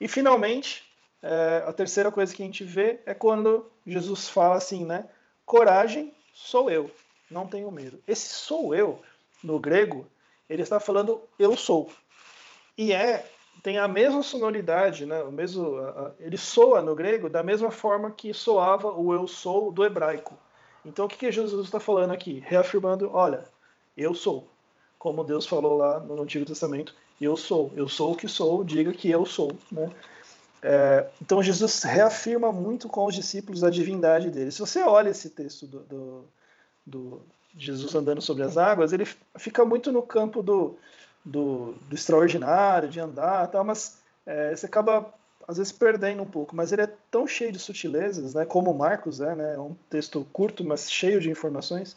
E 0.00 0.06
finalmente, 0.06 0.84
é, 1.22 1.64
a 1.66 1.72
terceira 1.72 2.10
coisa 2.12 2.34
que 2.34 2.42
a 2.42 2.46
gente 2.46 2.64
vê 2.64 3.00
é 3.04 3.14
quando 3.14 3.70
Jesus 3.86 4.28
fala 4.28 4.56
assim, 4.56 4.84
né? 4.84 5.08
Coragem, 5.44 6.14
sou 6.32 6.70
eu, 6.70 6.90
não 7.30 7.46
tenho 7.46 7.70
medo. 7.70 8.02
Esse 8.06 8.28
sou 8.28 8.74
eu, 8.74 9.00
no 9.42 9.58
grego, 9.58 10.06
ele 10.48 10.62
está 10.62 10.78
falando 10.78 11.22
eu 11.38 11.56
sou. 11.56 11.90
E 12.76 12.92
é 12.92 13.28
tem 13.62 13.78
a 13.78 13.88
mesma 13.88 14.22
sonoridade, 14.22 15.04
né? 15.04 15.22
O 15.22 15.32
mesmo, 15.32 15.76
ele 16.20 16.36
soa 16.36 16.80
no 16.80 16.94
grego 16.94 17.28
da 17.28 17.42
mesma 17.42 17.70
forma 17.70 18.10
que 18.10 18.32
soava 18.32 18.92
o 18.92 19.12
eu 19.12 19.26
sou 19.26 19.72
do 19.72 19.84
hebraico. 19.84 20.38
Então 20.84 21.06
o 21.06 21.08
que, 21.08 21.16
que 21.16 21.32
Jesus 21.32 21.64
está 21.64 21.80
falando 21.80 22.12
aqui? 22.12 22.42
Reafirmando, 22.46 23.10
olha, 23.12 23.44
eu 23.96 24.14
sou. 24.14 24.48
Como 24.98 25.24
Deus 25.24 25.46
falou 25.46 25.76
lá 25.76 26.00
no 26.00 26.22
Antigo 26.22 26.44
Testamento, 26.44 26.94
eu 27.20 27.36
sou. 27.36 27.72
Eu 27.74 27.88
sou 27.88 28.12
o 28.12 28.16
que 28.16 28.28
sou, 28.28 28.64
diga 28.64 28.92
que 28.92 29.10
eu 29.10 29.24
sou. 29.26 29.52
Né? 29.70 29.90
É, 30.62 31.06
então 31.22 31.42
Jesus 31.42 31.82
reafirma 31.82 32.52
muito 32.52 32.88
com 32.88 33.04
os 33.04 33.14
discípulos 33.14 33.62
a 33.62 33.70
divindade 33.70 34.30
dele. 34.30 34.50
Se 34.50 34.60
você 34.60 34.82
olha 34.82 35.10
esse 35.10 35.30
texto 35.30 35.66
do, 35.66 35.80
do, 35.80 36.24
do 36.86 37.22
Jesus 37.56 37.94
andando 37.94 38.20
sobre 38.20 38.42
as 38.42 38.56
águas, 38.56 38.92
ele 38.92 39.06
fica 39.36 39.64
muito 39.64 39.92
no 39.92 40.02
campo 40.02 40.42
do, 40.42 40.76
do, 41.24 41.74
do 41.88 41.94
extraordinário, 41.94 42.88
de 42.88 43.00
andar, 43.00 43.46
tal, 43.48 43.64
mas 43.64 43.98
é, 44.26 44.54
você 44.54 44.66
acaba 44.66 45.12
às 45.46 45.56
vezes 45.56 45.72
perdendo 45.72 46.22
um 46.22 46.26
pouco. 46.26 46.54
Mas 46.54 46.72
ele 46.72 46.82
é 46.82 46.92
tão 47.10 47.26
cheio 47.26 47.52
de 47.52 47.58
sutilezas, 47.58 48.34
né, 48.34 48.44
como 48.44 48.74
Marcos 48.74 49.20
é, 49.20 49.34
né, 49.34 49.54
é 49.54 49.58
um 49.58 49.74
texto 49.88 50.26
curto, 50.32 50.64
mas 50.64 50.90
cheio 50.90 51.20
de 51.20 51.30
informações. 51.30 51.96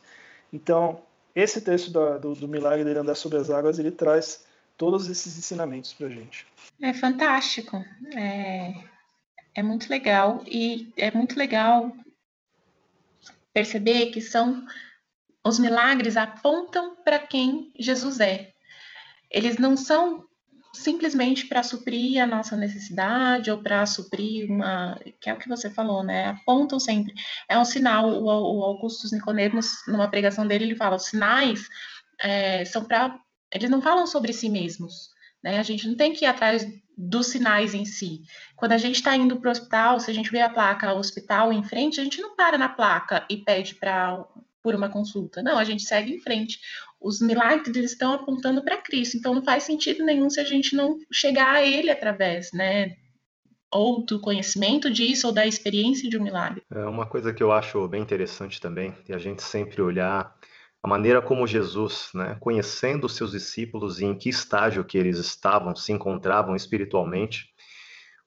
Então 0.54 1.02
esse 1.36 1.62
texto 1.62 1.92
do, 1.92 2.20
do, 2.20 2.34
do 2.36 2.48
milagre 2.48 2.84
dele 2.84 3.00
andar 3.00 3.16
sobre 3.16 3.38
as 3.38 3.50
águas, 3.50 3.80
ele 3.80 3.92
traz 3.92 4.44
todos 4.82 5.08
esses 5.08 5.38
ensinamentos 5.38 5.94
para 5.94 6.08
a 6.08 6.10
gente. 6.10 6.48
É 6.82 6.92
fantástico, 6.92 7.86
é, 8.16 8.74
é 9.54 9.62
muito 9.62 9.88
legal 9.88 10.44
e 10.48 10.92
é 10.98 11.12
muito 11.12 11.38
legal 11.38 11.96
perceber 13.54 14.08
que 14.08 14.20
são 14.20 14.66
os 15.46 15.60
milagres 15.60 16.18
apontam 16.18 16.96
para 16.96 17.20
quem 17.20 17.72
Jesus 17.78 18.20
é. 18.20 18.54
Eles 19.30 19.60
não 19.60 19.78
são 19.78 20.26
simplesmente 20.74 21.46
para 21.46 21.62
suprir 21.62 22.20
a 22.20 22.26
nossa 22.26 22.58
necessidade 22.58 23.52
ou 23.52 23.62
para 23.62 23.86
suprir 23.86 24.50
uma, 24.50 25.00
que 25.20 25.30
é 25.30 25.34
o 25.34 25.38
que 25.38 25.48
você 25.48 25.70
falou, 25.70 26.04
né? 26.04 26.30
Apontam 26.30 26.80
sempre. 26.80 27.14
É 27.48 27.56
um 27.56 27.66
sinal. 27.66 28.10
O, 28.10 28.26
o 28.26 28.64
Augustus 28.64 29.12
Nicodemos, 29.12 29.68
numa 29.88 30.10
pregação 30.10 30.48
dele, 30.48 30.64
ele 30.64 30.76
fala: 30.76 30.96
os 30.96 31.06
sinais 31.06 31.70
é, 32.20 32.66
são 32.66 32.84
para. 32.84 33.20
Eles 33.54 33.70
não 33.70 33.82
falam 33.82 34.08
sobre 34.08 34.34
si 34.34 34.50
mesmos. 34.50 35.10
Né? 35.44 35.60
A 35.60 35.64
gente 35.64 35.88
não 35.88 35.96
tem 35.96 36.14
que 36.14 36.26
ir 36.26 36.28
atrás 36.28 36.66
dos 36.98 37.28
sinais 37.28 37.74
em 37.74 37.86
si. 37.86 38.22
Quando 38.56 38.74
a 38.74 38.78
gente 38.78 38.96
está 38.96 39.16
indo 39.16 39.38
para 39.38 39.50
o 39.50 39.52
hospital, 39.52 40.00
se 40.00 40.12
a 40.12 40.14
gente 40.14 40.32
vê 40.32 40.42
a 40.42 40.50
placa 40.50 40.94
hospital 40.94 41.52
em 41.52 41.64
frente, 41.64 42.00
a 42.00 42.04
gente 42.04 42.22
não 42.22 42.36
para 42.36 42.58
na 42.58 42.70
placa 42.70 43.26
e 43.30 43.38
pede 43.38 43.76
para 43.76 44.24
por 44.62 44.76
uma 44.76 44.90
consulta. 44.90 45.42
Não, 45.42 45.58
a 45.58 45.64
gente 45.64 45.84
segue 45.84 46.14
em 46.14 46.20
frente. 46.20 46.60
Os 47.00 47.20
milagres 47.20 47.76
estão 47.92 48.14
apontando 48.14 48.64
para 48.64 48.78
Cristo, 48.78 49.18
então 49.18 49.34
não 49.34 49.44
faz 49.44 49.64
sentido 49.64 50.06
nenhum 50.06 50.30
se 50.30 50.40
a 50.40 50.44
gente 50.44 50.76
não 50.76 51.00
chegar 51.12 51.56
a 51.56 51.64
Ele 51.64 51.90
através, 51.90 52.52
né? 52.54 52.96
Ou 53.72 54.06
do 54.06 54.20
conhecimento 54.20 54.92
disso, 54.92 55.26
ou 55.26 55.34
da 55.34 55.48
experiência 55.48 56.08
de 56.08 56.18
um 56.18 56.24
milagre. 56.24 56.62
É 56.70 56.86
uma 56.86 57.08
coisa 57.08 57.34
que 57.34 57.42
eu 57.42 57.52
acho 57.52 57.88
bem 57.88 58.04
interessante 58.04 58.62
também, 58.62 58.94
é 59.10 59.16
a 59.16 59.18
gente 59.18 59.42
sempre 59.42 59.82
olhar 59.82 60.38
a 60.84 60.88
maneira 60.88 61.22
como 61.22 61.46
Jesus, 61.46 62.10
né, 62.14 62.38
conhecendo 62.40 63.06
os 63.06 63.16
seus 63.16 63.32
discípulos 63.32 64.00
e 64.00 64.06
em 64.06 64.18
que 64.18 64.30
estágio 64.30 64.84
que 64.84 64.98
eles 64.98 65.18
estavam, 65.18 65.76
se 65.76 65.92
encontravam 65.92 66.56
espiritualmente, 66.56 67.50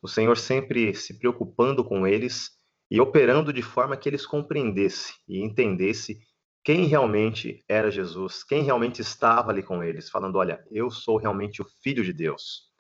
o 0.01 0.07
Senhor 0.07 0.37
sempre 0.37 0.95
se 0.95 1.19
preocupando 1.19 1.85
com 1.85 2.07
eles 2.07 2.51
e 2.91 3.01
operando 3.01 3.53
de 3.53 3.63
forma 3.63 3.97
que 3.97 4.09
eles 4.09 4.25
compreendessem 4.25 5.15
e 5.27 5.43
entendessem 5.43 6.19
quem 6.63 6.87
realmente 6.87 7.63
era 7.69 7.91
Jesus, 7.91 8.43
quem 8.43 8.63
realmente 8.63 9.01
estava 9.01 9.51
ali 9.51 9.63
com 9.63 9.83
eles, 9.83 10.09
falando: 10.09 10.37
olha, 10.37 10.65
eu 10.71 10.91
sou 10.91 11.19
realmente 11.19 11.61
o 11.61 11.67
Filho 11.83 12.03
de 12.03 12.13
Deus 12.13 12.71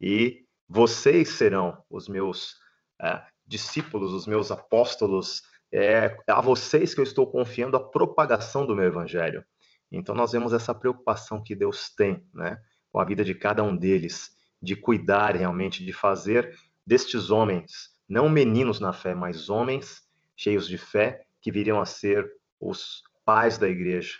e 0.00 0.44
vocês 0.68 1.30
serão 1.30 1.82
os 1.90 2.08
meus 2.08 2.54
é, 3.00 3.22
discípulos, 3.46 4.12
os 4.12 4.26
meus 4.26 4.50
apóstolos, 4.50 5.42
é 5.72 6.16
a 6.28 6.40
vocês 6.40 6.94
que 6.94 7.00
eu 7.00 7.04
estou 7.04 7.26
confiando 7.26 7.76
a 7.76 7.88
propagação 7.88 8.66
do 8.66 8.74
meu 8.74 8.84
evangelho. 8.84 9.44
Então 9.90 10.14
nós 10.14 10.32
vemos 10.32 10.52
essa 10.52 10.74
preocupação 10.74 11.42
que 11.42 11.54
Deus 11.54 11.90
tem, 11.94 12.26
né, 12.34 12.58
com 12.90 13.00
a 13.00 13.04
vida 13.04 13.24
de 13.24 13.34
cada 13.34 13.62
um 13.62 13.76
deles, 13.76 14.30
de 14.60 14.74
cuidar 14.74 15.36
realmente, 15.36 15.84
de 15.84 15.92
fazer 15.92 16.54
destes 16.86 17.30
homens 17.30 17.94
não 18.08 18.28
meninos 18.28 18.78
na 18.78 18.92
fé, 18.92 19.14
mas 19.14 19.50
homens 19.50 20.02
cheios 20.36 20.68
de 20.68 20.78
fé 20.78 21.24
que 21.40 21.50
viriam 21.50 21.80
a 21.80 21.84
ser 21.84 22.30
os 22.60 23.02
pais 23.24 23.58
da 23.58 23.68
igreja. 23.68 24.14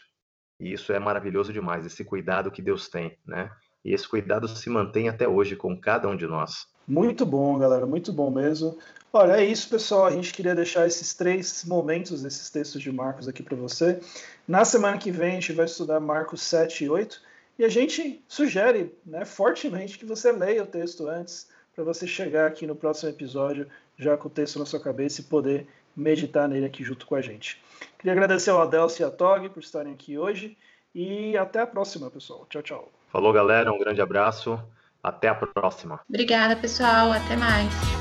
E 0.58 0.72
isso 0.72 0.92
é 0.92 0.98
maravilhoso 0.98 1.52
demais, 1.52 1.86
esse 1.86 2.04
cuidado 2.04 2.50
que 2.50 2.62
Deus 2.62 2.88
tem, 2.88 3.18
né? 3.24 3.50
E 3.84 3.92
esse 3.92 4.08
cuidado 4.08 4.48
se 4.48 4.68
mantém 4.68 5.08
até 5.08 5.28
hoje 5.28 5.54
com 5.54 5.78
cada 5.80 6.08
um 6.08 6.16
de 6.16 6.26
nós. 6.26 6.66
Muito 6.86 7.26
bom, 7.26 7.58
galera, 7.58 7.86
muito 7.86 8.12
bom 8.12 8.30
mesmo. 8.30 8.78
Olha, 9.12 9.40
é 9.40 9.44
isso, 9.44 9.68
pessoal. 9.68 10.06
A 10.06 10.10
gente 10.10 10.32
queria 10.32 10.54
deixar 10.54 10.86
esses 10.86 11.14
três 11.14 11.64
momentos, 11.64 12.24
esses 12.24 12.50
textos 12.50 12.82
de 12.82 12.92
Marcos 12.92 13.26
aqui 13.26 13.42
para 13.42 13.56
você. 13.56 13.98
Na 14.46 14.64
semana 14.64 14.98
que 14.98 15.10
vem, 15.10 15.32
a 15.32 15.34
gente 15.34 15.52
vai 15.52 15.64
estudar 15.64 15.98
Marcos 16.00 16.42
7 16.42 16.84
e 16.84 16.90
8. 16.90 17.20
E 17.58 17.64
a 17.64 17.68
gente 17.68 18.22
sugere 18.28 18.94
né, 19.04 19.24
fortemente 19.24 19.98
que 19.98 20.04
você 20.04 20.30
leia 20.30 20.62
o 20.62 20.66
texto 20.66 21.08
antes, 21.08 21.48
para 21.74 21.82
você 21.82 22.06
chegar 22.06 22.46
aqui 22.46 22.66
no 22.66 22.76
próximo 22.76 23.10
episódio 23.10 23.66
já 23.98 24.16
com 24.16 24.28
o 24.28 24.30
texto 24.30 24.58
na 24.58 24.66
sua 24.66 24.80
cabeça 24.80 25.20
e 25.20 25.24
poder 25.24 25.66
meditar 25.96 26.48
nele 26.48 26.66
aqui 26.66 26.84
junto 26.84 27.06
com 27.06 27.14
a 27.14 27.20
gente. 27.20 27.60
Queria 27.98 28.12
agradecer 28.12 28.50
ao 28.50 28.60
Adelcio 28.60 29.02
e 29.02 29.06
a 29.06 29.10
Tog 29.10 29.48
por 29.48 29.60
estarem 29.60 29.92
aqui 29.92 30.18
hoje 30.18 30.56
e 30.94 31.36
até 31.36 31.60
a 31.60 31.66
próxima, 31.66 32.10
pessoal. 32.10 32.46
Tchau, 32.48 32.62
tchau. 32.62 32.92
Falou, 33.08 33.32
galera. 33.32 33.72
Um 33.72 33.78
grande 33.78 34.00
abraço. 34.00 34.60
Até 35.06 35.28
a 35.28 35.34
próxima. 35.34 36.00
Obrigada, 36.08 36.56
pessoal. 36.56 37.12
Até 37.12 37.36
mais. 37.36 37.95